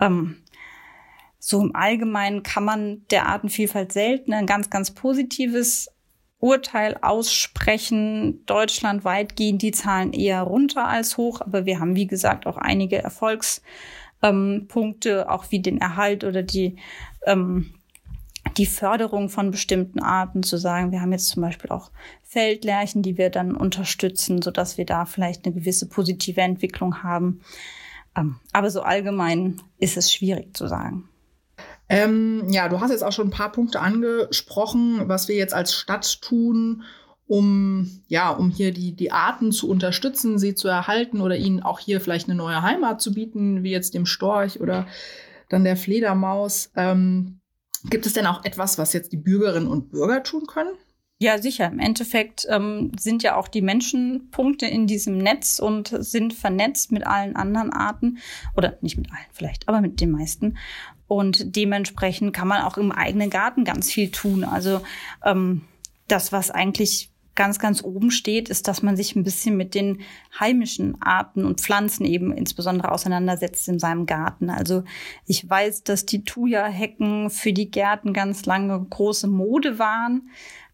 Ähm, 0.00 0.42
so 1.38 1.62
im 1.62 1.76
Allgemeinen 1.76 2.42
kann 2.42 2.64
man 2.64 3.06
der 3.10 3.26
Artenvielfalt 3.26 3.92
selten 3.92 4.32
ein 4.32 4.46
ganz, 4.46 4.70
ganz 4.70 4.92
positives 4.92 5.90
Urteil 6.38 6.96
aussprechen. 7.02 8.46
Deutschlandweit 8.46 9.36
gehen 9.36 9.58
die 9.58 9.72
Zahlen 9.72 10.14
eher 10.14 10.40
runter 10.42 10.88
als 10.88 11.18
hoch, 11.18 11.42
aber 11.42 11.66
wir 11.66 11.80
haben, 11.80 11.96
wie 11.96 12.06
gesagt, 12.06 12.46
auch 12.46 12.56
einige 12.56 13.02
Erfolgspunkte, 13.02 15.30
auch 15.30 15.50
wie 15.50 15.60
den 15.60 15.82
Erhalt 15.82 16.24
oder 16.24 16.42
die 16.42 16.76
ähm, 17.26 17.74
die 18.56 18.66
Förderung 18.66 19.28
von 19.28 19.50
bestimmten 19.50 20.00
Arten 20.00 20.42
zu 20.42 20.56
sagen. 20.56 20.92
Wir 20.92 21.00
haben 21.00 21.12
jetzt 21.12 21.28
zum 21.28 21.42
Beispiel 21.42 21.70
auch 21.70 21.90
Feldlärchen, 22.22 23.02
die 23.02 23.18
wir 23.18 23.30
dann 23.30 23.56
unterstützen, 23.56 24.42
so 24.42 24.50
dass 24.50 24.78
wir 24.78 24.86
da 24.86 25.04
vielleicht 25.04 25.44
eine 25.44 25.54
gewisse 25.54 25.88
positive 25.88 26.40
Entwicklung 26.40 27.02
haben. 27.02 27.40
Ähm, 28.16 28.36
aber 28.52 28.70
so 28.70 28.82
allgemein 28.82 29.60
ist 29.78 29.96
es 29.96 30.12
schwierig 30.12 30.56
zu 30.56 30.66
sagen. 30.66 31.08
Ähm, 31.88 32.48
ja, 32.48 32.68
du 32.68 32.80
hast 32.80 32.90
jetzt 32.90 33.04
auch 33.04 33.12
schon 33.12 33.28
ein 33.28 33.32
paar 33.32 33.52
Punkte 33.52 33.80
angesprochen, 33.80 35.02
was 35.08 35.28
wir 35.28 35.36
jetzt 35.36 35.54
als 35.54 35.74
Stadt 35.74 36.22
tun, 36.22 36.82
um, 37.26 38.00
ja, 38.08 38.30
um 38.30 38.50
hier 38.50 38.72
die, 38.72 38.94
die 38.94 39.12
Arten 39.12 39.52
zu 39.52 39.68
unterstützen, 39.68 40.38
sie 40.38 40.54
zu 40.54 40.68
erhalten 40.68 41.20
oder 41.20 41.36
ihnen 41.36 41.62
auch 41.62 41.78
hier 41.78 42.00
vielleicht 42.00 42.28
eine 42.28 42.36
neue 42.36 42.62
Heimat 42.62 43.00
zu 43.00 43.12
bieten, 43.12 43.62
wie 43.62 43.70
jetzt 43.70 43.94
dem 43.94 44.06
Storch 44.06 44.60
oder 44.60 44.86
dann 45.48 45.64
der 45.64 45.76
Fledermaus. 45.76 46.70
Ähm, 46.76 47.40
gibt 47.90 48.06
es 48.06 48.12
denn 48.12 48.26
auch 48.26 48.44
etwas, 48.44 48.78
was 48.78 48.92
jetzt 48.92 49.12
die 49.12 49.16
Bürgerinnen 49.16 49.68
und 49.68 49.90
Bürger 49.90 50.22
tun 50.22 50.46
können? 50.46 50.70
Ja, 51.20 51.40
sicher. 51.40 51.68
Im 51.68 51.78
Endeffekt 51.78 52.46
ähm, 52.50 52.90
sind 52.98 53.22
ja 53.22 53.36
auch 53.36 53.48
die 53.48 53.62
Menschen 53.62 54.30
Punkte 54.30 54.66
in 54.66 54.86
diesem 54.86 55.16
Netz 55.18 55.58
und 55.58 55.94
sind 56.00 56.34
vernetzt 56.34 56.90
mit 56.92 57.06
allen 57.06 57.36
anderen 57.36 57.72
Arten. 57.72 58.18
Oder 58.56 58.78
nicht 58.80 58.96
mit 58.96 59.10
allen 59.10 59.26
vielleicht, 59.32 59.68
aber 59.68 59.80
mit 59.80 60.00
den 60.00 60.10
meisten. 60.10 60.58
Und 61.06 61.56
dementsprechend 61.56 62.34
kann 62.34 62.48
man 62.48 62.62
auch 62.62 62.76
im 62.76 62.90
eigenen 62.90 63.30
Garten 63.30 63.64
ganz 63.64 63.92
viel 63.92 64.10
tun. 64.10 64.42
Also 64.42 64.80
ähm, 65.24 65.62
das, 66.08 66.32
was 66.32 66.50
eigentlich 66.50 67.13
ganz, 67.34 67.58
ganz 67.58 67.82
oben 67.82 68.10
steht, 68.10 68.48
ist, 68.48 68.68
dass 68.68 68.82
man 68.82 68.96
sich 68.96 69.16
ein 69.16 69.24
bisschen 69.24 69.56
mit 69.56 69.74
den 69.74 70.00
heimischen 70.38 71.00
Arten 71.00 71.44
und 71.44 71.60
Pflanzen 71.60 72.04
eben 72.04 72.32
insbesondere 72.32 72.92
auseinandersetzt 72.92 73.68
in 73.68 73.78
seinem 73.78 74.06
Garten. 74.06 74.50
Also 74.50 74.84
ich 75.26 75.48
weiß, 75.48 75.84
dass 75.84 76.06
die 76.06 76.24
Thuja-Hecken 76.24 77.30
für 77.30 77.52
die 77.52 77.70
Gärten 77.70 78.12
ganz 78.12 78.46
lange 78.46 78.78
große 78.88 79.26
Mode 79.26 79.78
waren. 79.78 80.30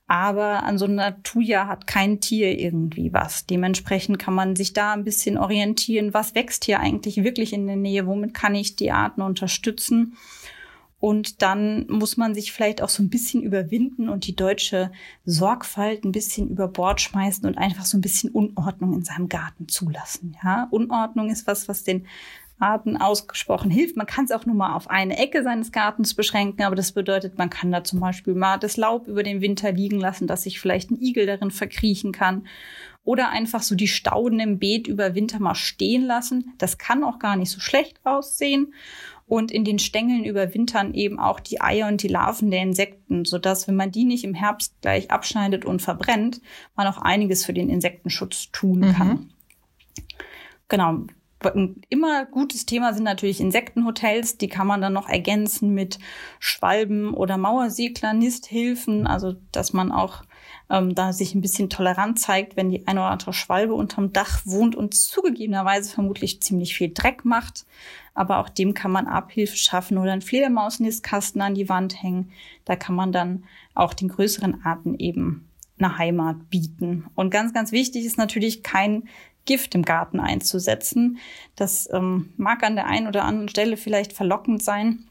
Aber 0.06 0.64
an 0.64 0.76
so 0.76 0.86
einer 0.86 1.22
Thuja 1.22 1.68
hat 1.68 1.86
kein 1.86 2.18
Tier 2.18 2.58
irgendwie 2.58 3.12
was. 3.12 3.46
Dementsprechend 3.46 4.18
kann 4.18 4.34
man 4.34 4.56
sich 4.56 4.72
da 4.72 4.92
ein 4.92 5.04
bisschen 5.04 5.38
orientieren. 5.38 6.12
Was 6.12 6.34
wächst 6.34 6.64
hier 6.64 6.80
eigentlich 6.80 7.22
wirklich 7.22 7.52
in 7.52 7.68
der 7.68 7.76
Nähe? 7.76 8.08
Womit 8.08 8.34
kann 8.34 8.56
ich 8.56 8.74
die 8.74 8.90
Arten 8.90 9.22
unterstützen? 9.22 10.16
Und 11.00 11.40
dann 11.40 11.86
muss 11.88 12.18
man 12.18 12.34
sich 12.34 12.52
vielleicht 12.52 12.82
auch 12.82 12.90
so 12.90 13.02
ein 13.02 13.08
bisschen 13.08 13.42
überwinden 13.42 14.10
und 14.10 14.26
die 14.26 14.36
deutsche 14.36 14.92
Sorgfalt 15.24 16.04
ein 16.04 16.12
bisschen 16.12 16.50
über 16.50 16.68
Bord 16.68 17.00
schmeißen 17.00 17.46
und 17.46 17.56
einfach 17.56 17.86
so 17.86 17.96
ein 17.96 18.02
bisschen 18.02 18.30
Unordnung 18.30 18.92
in 18.92 19.02
seinem 19.02 19.30
Garten 19.30 19.66
zulassen. 19.66 20.36
Ja, 20.44 20.68
Unordnung 20.70 21.30
ist 21.30 21.46
was, 21.46 21.68
was 21.68 21.84
den 21.84 22.06
Arten 22.58 22.98
ausgesprochen 22.98 23.70
hilft. 23.70 23.96
Man 23.96 24.06
kann 24.06 24.26
es 24.26 24.30
auch 24.30 24.44
nur 24.44 24.54
mal 24.54 24.74
auf 24.74 24.90
eine 24.90 25.16
Ecke 25.16 25.42
seines 25.42 25.72
Gartens 25.72 26.12
beschränken, 26.12 26.62
aber 26.64 26.76
das 26.76 26.92
bedeutet, 26.92 27.38
man 27.38 27.48
kann 27.48 27.72
da 27.72 27.82
zum 27.82 28.00
Beispiel 28.00 28.34
mal 28.34 28.58
das 28.58 28.76
Laub 28.76 29.08
über 29.08 29.22
den 29.22 29.40
Winter 29.40 29.72
liegen 29.72 29.98
lassen, 29.98 30.26
dass 30.26 30.42
sich 30.42 30.60
vielleicht 30.60 30.90
ein 30.90 31.00
Igel 31.00 31.24
darin 31.24 31.50
verkriechen 31.50 32.12
kann. 32.12 32.46
Oder 33.02 33.30
einfach 33.30 33.62
so 33.62 33.74
die 33.74 33.88
Stauden 33.88 34.40
im 34.40 34.58
Beet 34.58 34.86
über 34.86 35.14
Winter 35.14 35.40
mal 35.40 35.54
stehen 35.54 36.02
lassen. 36.02 36.52
Das 36.58 36.76
kann 36.76 37.02
auch 37.02 37.18
gar 37.18 37.36
nicht 37.36 37.50
so 37.50 37.58
schlecht 37.58 37.98
aussehen 38.04 38.74
und 39.30 39.52
in 39.52 39.64
den 39.64 39.78
Stängeln 39.78 40.24
überwintern 40.24 40.92
eben 40.92 41.20
auch 41.20 41.38
die 41.38 41.60
Eier 41.60 41.86
und 41.86 42.02
die 42.02 42.08
Larven 42.08 42.50
der 42.50 42.62
Insekten, 42.62 43.24
sodass, 43.24 43.68
wenn 43.68 43.76
man 43.76 43.92
die 43.92 44.04
nicht 44.04 44.24
im 44.24 44.34
Herbst 44.34 44.74
gleich 44.82 45.12
abschneidet 45.12 45.64
und 45.64 45.80
verbrennt, 45.80 46.40
man 46.74 46.88
auch 46.88 46.98
einiges 46.98 47.44
für 47.44 47.52
den 47.52 47.70
Insektenschutz 47.70 48.50
tun 48.50 48.80
mhm. 48.80 48.92
kann. 48.92 49.32
Genau. 50.68 51.04
Ein 51.42 51.80
immer 51.88 52.26
gutes 52.26 52.66
Thema 52.66 52.92
sind 52.92 53.04
natürlich 53.04 53.40
Insektenhotels. 53.40 54.36
Die 54.36 54.48
kann 54.48 54.66
man 54.66 54.80
dann 54.80 54.92
noch 54.92 55.08
ergänzen 55.08 55.74
mit 55.74 56.00
Schwalben 56.40 57.14
oder 57.14 57.38
Mauersegler, 57.38 58.12
Nisthilfen, 58.12 59.06
also 59.06 59.36
dass 59.52 59.72
man 59.72 59.92
auch 59.92 60.24
ähm, 60.70 60.94
da 60.94 61.12
sich 61.12 61.36
ein 61.36 61.40
bisschen 61.40 61.70
tolerant 61.70 62.18
zeigt, 62.18 62.56
wenn 62.56 62.68
die 62.68 62.86
eine 62.88 63.00
oder 63.00 63.10
andere 63.10 63.32
Schwalbe 63.32 63.74
unterm 63.74 64.12
Dach 64.12 64.42
wohnt 64.44 64.74
und 64.74 64.94
zugegebenerweise 64.94 65.90
vermutlich 65.90 66.42
ziemlich 66.42 66.74
viel 66.74 66.92
Dreck 66.92 67.24
macht. 67.24 67.64
Aber 68.14 68.38
auch 68.38 68.48
dem 68.48 68.74
kann 68.74 68.90
man 68.90 69.06
Abhilfe 69.06 69.56
schaffen 69.56 69.98
oder 69.98 70.12
einen 70.12 70.22
Fledermausnistkasten 70.22 71.40
an 71.40 71.54
die 71.54 71.68
Wand 71.68 72.02
hängen. 72.02 72.32
Da 72.64 72.76
kann 72.76 72.94
man 72.94 73.12
dann 73.12 73.44
auch 73.74 73.94
den 73.94 74.08
größeren 74.08 74.64
Arten 74.64 74.98
eben 74.98 75.48
eine 75.78 75.96
Heimat 75.98 76.50
bieten. 76.50 77.06
Und 77.14 77.30
ganz, 77.30 77.52
ganz 77.52 77.72
wichtig 77.72 78.04
ist 78.04 78.18
natürlich 78.18 78.62
kein 78.62 79.04
Gift 79.46 79.74
im 79.74 79.82
Garten 79.82 80.20
einzusetzen. 80.20 81.18
Das 81.56 81.88
ähm, 81.92 82.32
mag 82.36 82.62
an 82.62 82.76
der 82.76 82.86
einen 82.86 83.06
oder 83.06 83.24
anderen 83.24 83.48
Stelle 83.48 83.76
vielleicht 83.76 84.12
verlockend 84.12 84.62
sein, 84.62 85.08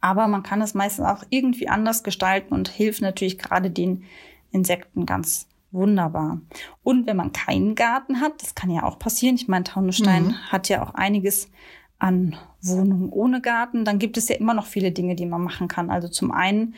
aber 0.00 0.28
man 0.28 0.42
kann 0.42 0.62
es 0.62 0.74
meistens 0.74 1.06
auch 1.06 1.24
irgendwie 1.30 1.68
anders 1.68 2.02
gestalten 2.02 2.54
und 2.54 2.68
hilft 2.68 3.02
natürlich 3.02 3.38
gerade 3.38 3.70
den 3.70 4.04
Insekten 4.50 5.06
ganz 5.06 5.48
wunderbar. 5.70 6.40
Und 6.82 7.06
wenn 7.06 7.16
man 7.16 7.32
keinen 7.32 7.74
Garten 7.74 8.20
hat, 8.20 8.42
das 8.42 8.54
kann 8.54 8.70
ja 8.70 8.84
auch 8.84 8.98
passieren. 8.98 9.36
Ich 9.36 9.48
meine, 9.48 9.64
Taunusstein 9.64 10.28
mhm. 10.28 10.50
hat 10.50 10.68
ja 10.68 10.82
auch 10.82 10.94
einiges 10.94 11.50
an 11.98 12.36
Wohnungen 12.62 13.10
ohne 13.10 13.40
Garten. 13.40 13.84
Dann 13.84 13.98
gibt 13.98 14.16
es 14.16 14.28
ja 14.28 14.36
immer 14.36 14.54
noch 14.54 14.66
viele 14.66 14.92
Dinge, 14.92 15.14
die 15.14 15.26
man 15.26 15.42
machen 15.42 15.68
kann. 15.68 15.90
Also 15.90 16.08
zum 16.08 16.30
einen 16.30 16.74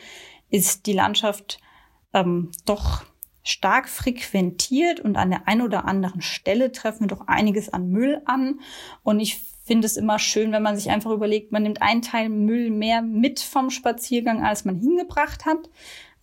ist 0.49 0.85
die 0.85 0.93
Landschaft 0.93 1.59
ähm, 2.13 2.51
doch 2.65 3.03
stark 3.43 3.89
frequentiert 3.89 4.99
und 4.99 5.15
an 5.15 5.31
der 5.31 5.47
einen 5.47 5.61
oder 5.61 5.85
anderen 5.85 6.21
Stelle 6.21 6.71
treffen 6.71 7.01
wir 7.01 7.07
doch 7.07 7.27
einiges 7.27 7.69
an 7.69 7.89
Müll 7.89 8.21
an. 8.25 8.59
Und 9.03 9.19
ich 9.19 9.41
finde 9.63 9.85
es 9.85 9.97
immer 9.97 10.19
schön, 10.19 10.51
wenn 10.51 10.63
man 10.63 10.75
sich 10.75 10.89
einfach 10.89 11.11
überlegt, 11.11 11.51
man 11.51 11.63
nimmt 11.63 11.81
einen 11.81 12.01
Teil 12.01 12.29
Müll 12.29 12.69
mehr 12.69 13.01
mit 13.01 13.39
vom 13.39 13.69
Spaziergang, 13.69 14.43
als 14.43 14.65
man 14.65 14.75
hingebracht 14.79 15.45
hat. 15.45 15.69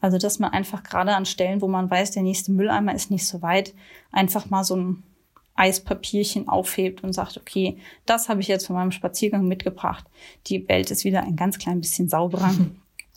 Also, 0.01 0.19
dass 0.19 0.39
man 0.39 0.53
einfach 0.53 0.85
gerade 0.85 1.15
an 1.17 1.27
Stellen, 1.27 1.61
wo 1.61 1.67
man 1.67 1.91
weiß, 1.91 2.13
der 2.13 2.23
nächste 2.23 2.53
Mülleimer 2.53 2.95
ist 2.95 3.11
nicht 3.11 3.27
so 3.27 3.43
weit, 3.43 3.75
einfach 4.13 4.49
mal 4.49 4.63
so 4.63 4.77
ein 4.77 5.03
Eispapierchen 5.59 6.49
aufhebt 6.49 7.03
und 7.03 7.13
sagt, 7.13 7.37
okay, 7.37 7.79
das 8.07 8.29
habe 8.29 8.41
ich 8.41 8.49
jetzt 8.49 8.67
von 8.67 8.77
meinem 8.77 8.93
Spaziergang 8.93 9.47
mitgebracht. 9.47 10.05
Die 10.47 10.69
Welt 10.69 10.91
ist 10.91 11.05
wieder 11.05 11.23
ein 11.23 11.37
ganz 11.37 11.59
klein 11.59 11.81
bisschen 11.81 12.09
sauberer. 12.09 12.55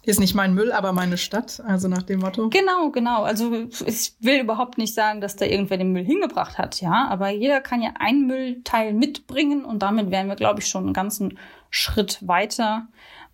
Ist 0.04 0.20
nicht 0.20 0.34
mein 0.34 0.56
Müll, 0.56 0.72
aber 0.72 0.94
meine 0.94 1.16
Stadt, 1.16 1.62
also 1.64 1.88
nach 1.88 2.02
dem 2.02 2.22
Motto. 2.22 2.50
Genau, 2.50 2.90
genau. 2.90 3.22
Also 3.22 3.54
ich 3.86 4.14
will 4.20 4.40
überhaupt 4.40 4.80
nicht 4.80 4.96
sagen, 4.96 5.22
dass 5.22 5.36
da 5.36 5.46
irgendwer 5.46 5.78
den 5.78 5.92
Müll 5.92 6.04
hingebracht 6.04 6.58
hat, 6.58 6.82
ja. 6.82 7.08
Aber 7.10 7.30
jeder 7.30 7.62
kann 7.62 7.84
ja 7.84 7.92
ein 8.00 8.26
Müllteil 8.26 8.94
mitbringen 8.94 9.64
und 9.64 9.84
damit 9.84 10.10
wären 10.10 10.28
wir, 10.28 10.36
glaube 10.36 10.62
ich, 10.62 10.68
schon 10.68 10.86
einen 10.86 10.94
ganzen 10.94 11.38
Schritt 11.70 12.28
weiter. 12.28 12.88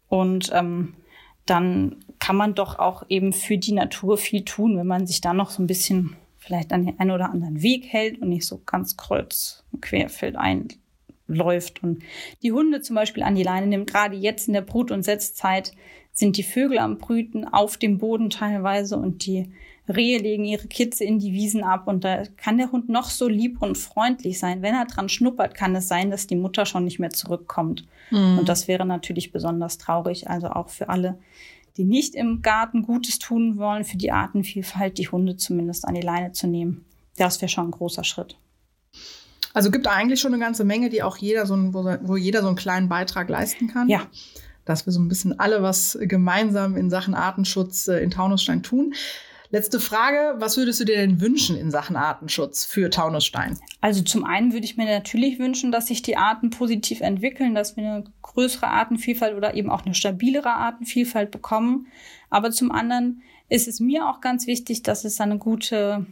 Und 0.09 0.51
ähm, 0.53 0.95
dann 1.45 2.03
kann 2.19 2.35
man 2.35 2.53
doch 2.53 2.79
auch 2.79 3.03
eben 3.07 3.31
für 3.31 3.57
die 3.57 3.71
Natur 3.71 4.17
viel 4.17 4.43
tun, 4.43 4.77
wenn 4.77 4.87
man 4.87 5.07
sich 5.07 5.21
da 5.21 5.33
noch 5.33 5.51
so 5.51 5.63
ein 5.63 5.67
bisschen 5.67 6.17
vielleicht 6.47 6.71
an 6.71 6.86
den 6.86 6.99
einen 6.99 7.12
oder 7.12 7.29
anderen 7.29 7.62
Weg 7.62 7.86
hält 7.88 8.21
und 8.21 8.29
nicht 8.29 8.45
so 8.45 8.62
ganz 8.65 8.95
kreuz 8.95 9.63
und 9.71 9.81
querfeld 9.81 10.36
einläuft 10.38 11.83
und 11.83 12.01
die 12.41 12.53
Hunde 12.53 12.81
zum 12.81 12.95
Beispiel 12.95 13.23
an 13.23 13.36
die 13.36 13.43
Leine 13.43 13.67
nimmt. 13.67 13.91
Gerade 13.91 14.15
jetzt 14.15 14.47
in 14.47 14.53
der 14.53 14.62
Brut- 14.62 14.91
und 14.91 15.03
Setzzeit 15.03 15.73
sind 16.13 16.38
die 16.38 16.43
Vögel 16.43 16.79
am 16.79 16.97
Brüten 16.97 17.45
auf 17.45 17.77
dem 17.77 17.97
Boden 17.97 18.29
teilweise 18.29 18.97
und 18.97 19.25
die 19.25 19.51
Rehe 19.89 20.19
legen 20.19 20.45
ihre 20.45 20.67
Kitze 20.67 21.03
in 21.03 21.19
die 21.19 21.33
Wiesen 21.33 21.63
ab 21.63 21.88
und 21.88 22.03
da 22.03 22.23
kann 22.38 22.57
der 22.57 22.71
Hund 22.71 22.89
noch 22.89 23.10
so 23.10 23.27
lieb 23.27 23.62
und 23.62 23.77
freundlich 23.77 24.39
sein. 24.39 24.62
Wenn 24.62 24.73
er 24.73 24.86
dran 24.86 25.10
schnuppert, 25.10 25.53
kann 25.53 25.75
es 25.75 25.88
sein, 25.88 26.12
dass 26.12 26.27
die 26.27 26.36
Mutter 26.36 26.65
schon 26.65 26.86
nicht 26.86 26.99
mehr 26.99 27.12
zurückkommt. 27.12 27.86
Mhm. 28.12 28.39
Und 28.39 28.49
das 28.49 28.67
wäre 28.67 28.86
natürlich 28.86 29.31
besonders 29.31 29.77
traurig. 29.77 30.29
Also 30.29 30.47
auch 30.47 30.69
für 30.69 30.89
alle, 30.89 31.17
die 31.77 31.85
nicht 31.85 32.15
im 32.15 32.41
Garten 32.41 32.81
Gutes 32.81 33.19
tun 33.19 33.57
wollen, 33.57 33.83
für 33.83 33.97
die 33.97 34.11
Artenvielfalt, 34.11 34.97
die 34.97 35.07
Hunde 35.07 35.37
zumindest 35.37 35.85
an 35.85 35.93
die 35.93 36.01
Leine 36.01 36.31
zu 36.31 36.47
nehmen. 36.47 36.85
Das 37.17 37.41
wäre 37.41 37.49
schon 37.49 37.67
ein 37.67 37.71
großer 37.71 38.03
Schritt. 38.03 38.37
Also 39.53 39.71
gibt 39.71 39.87
eigentlich 39.87 40.19
schon 40.19 40.33
eine 40.33 40.43
ganze 40.43 40.63
Menge, 40.63 40.89
die 40.89 41.01
auch 41.03 41.17
jeder 41.17 41.45
so 41.45 41.55
ein, 41.55 41.73
wo, 41.73 41.83
wo 42.01 42.15
jeder 42.15 42.41
so 42.41 42.47
einen 42.47 42.55
kleinen 42.55 42.89
Beitrag 42.89 43.29
leisten 43.29 43.67
kann. 43.67 43.89
Ja. 43.89 44.07
Dass 44.65 44.85
wir 44.85 44.93
so 44.93 44.99
ein 44.99 45.07
bisschen 45.07 45.39
alle 45.39 45.63
was 45.63 45.97
gemeinsam 46.01 46.75
in 46.75 46.89
Sachen 46.89 47.15
Artenschutz 47.15 47.87
äh, 47.87 47.99
in 47.99 48.11
Taunusstein 48.11 48.63
tun. 48.63 48.93
Letzte 49.49 49.79
Frage, 49.79 50.36
was 50.39 50.57
würdest 50.57 50.81
du 50.81 50.86
dir 50.86 50.97
denn 50.97 51.21
wünschen 51.21 51.55
in 51.57 51.71
Sachen 51.71 51.95
Artenschutz 51.95 52.65
für 52.65 52.89
Taunusstein? 52.89 53.57
Also 53.79 54.01
zum 54.01 54.25
einen 54.25 54.51
würde 54.51 54.65
ich 54.65 54.75
mir 54.75 54.86
natürlich 54.86 55.39
wünschen, 55.39 55.71
dass 55.71 55.88
sich 55.88 56.01
die 56.01 56.17
Arten 56.17 56.49
positiv 56.49 56.99
entwickeln, 56.99 57.55
dass 57.55 57.77
wir 57.77 57.83
eine 57.83 58.03
größere 58.21 58.67
Artenvielfalt 58.67 59.36
oder 59.36 59.53
eben 59.53 59.69
auch 59.69 59.86
eine 59.86 59.95
stabilere 59.95 60.51
Artenvielfalt 60.51 61.31
bekommen. 61.31 61.88
Aber 62.29 62.51
zum 62.51 62.71
anderen 62.71 63.21
ist 63.47 63.69
es 63.69 63.79
mir 63.79 64.10
auch 64.10 64.19
ganz 64.19 64.47
wichtig, 64.47 64.83
dass 64.83 65.05
es 65.05 65.21
eine 65.21 65.38
gute 65.38 66.05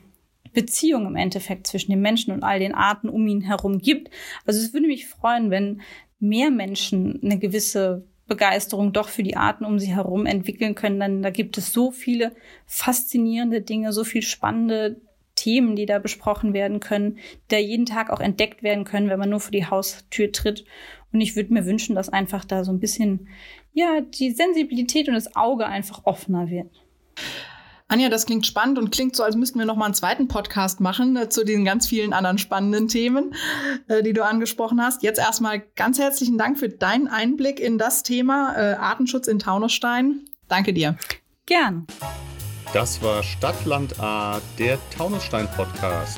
Beziehung 0.54 1.06
im 1.06 1.18
Endeffekt 1.18 1.68
zwischen 1.68 1.92
den 1.92 2.02
Menschen 2.02 2.34
und 2.34 2.44
all 2.44 2.60
den 2.60 2.74
Arten 2.74 3.10
um 3.10 3.28
ihn 3.28 3.42
herum 3.42 3.80
gibt. 3.80 4.10
Also 4.46 4.62
es 4.62 4.74
würde 4.74 4.88
mich 4.88 5.08
freuen, 5.08 5.52
wenn 5.52 5.82
mehr 6.20 6.52
Menschen 6.52 7.20
eine 7.22 7.38
gewisse 7.38 8.08
Begeisterung 8.28 8.92
doch 8.92 9.10
für 9.10 9.24
die 9.24 9.38
Arten 9.38 9.66
um 9.66 9.80
sie 9.80 9.94
herum 9.96 10.26
entwickeln 10.26 10.76
können, 10.76 11.00
dann 11.00 11.22
da 11.22 11.30
gibt 11.30 11.58
es 11.58 11.72
so 11.72 11.92
viele 11.92 12.36
faszinierende 12.66 13.62
Dinge, 13.62 13.94
so 13.94 14.04
viel 14.04 14.24
spannende 14.24 15.00
Themen, 15.36 15.76
die 15.76 15.86
da 15.86 16.00
besprochen 16.00 16.54
werden 16.54 16.80
können, 16.80 17.18
die 17.18 17.56
da 17.56 17.58
jeden 17.58 17.86
Tag 17.86 18.10
auch 18.10 18.22
entdeckt 18.22 18.64
werden 18.64 18.86
können, 18.86 19.10
wenn 19.10 19.20
man 19.20 19.30
nur 19.30 19.42
vor 19.42 19.52
die 19.52 19.66
Haustür 19.66 20.32
tritt. 20.32 20.66
Und 21.12 21.22
ich 21.22 21.36
würde 21.36 21.54
mir 21.54 21.66
wünschen, 21.66 21.96
dass 21.96 22.10
einfach 22.10 22.46
da 22.46 22.64
so 22.64 22.72
ein 22.72 22.80
bisschen, 22.80 23.28
ja, 23.74 24.02
die 24.02 24.32
Sensibilität 24.32 25.08
und 25.08 25.14
das 25.14 25.36
Auge 25.36 25.68
einfach 25.68 26.06
offener 26.06 26.50
wird. 26.50 26.72
Anja, 27.88 28.10
das 28.10 28.26
klingt 28.26 28.48
spannend 28.48 28.80
und 28.80 28.92
klingt 28.92 29.16
so, 29.16 29.24
als 29.24 29.36
müssten 29.36 29.60
wir 29.60 29.66
noch 29.66 29.76
mal 29.76 29.86
einen 29.86 29.94
zweiten 29.94 30.28
Podcast 30.28 30.80
machen 30.80 31.16
äh, 31.16 31.30
zu 31.30 31.46
den 31.46 31.64
ganz 31.66 31.88
vielen 31.88 32.14
anderen 32.14 32.40
spannenden 32.40 32.88
Themen, 32.88 33.36
äh, 33.88 34.02
die 34.02 34.14
du 34.14 34.26
angesprochen 34.26 34.82
hast. 34.82 35.04
Jetzt 35.04 35.20
erstmal 35.20 35.60
ganz 35.76 36.00
herzlichen 36.00 36.38
Dank 36.40 36.58
für 36.58 36.70
deinen 36.70 37.08
Einblick 37.08 37.60
in 37.60 37.78
das 37.78 38.02
Thema 38.02 38.56
äh, 38.58 38.74
Artenschutz 38.74 39.28
in 39.28 39.38
Taunusstein. 39.38 40.22
Danke 40.48 40.74
dir. 40.74 40.98
Gern. 41.46 41.86
Das 42.74 43.04
war 43.04 43.22
Stadtland 43.22 44.00
A, 44.00 44.42
der 44.58 44.80
Taunusstein 44.90 45.48
Podcast. 45.56 46.18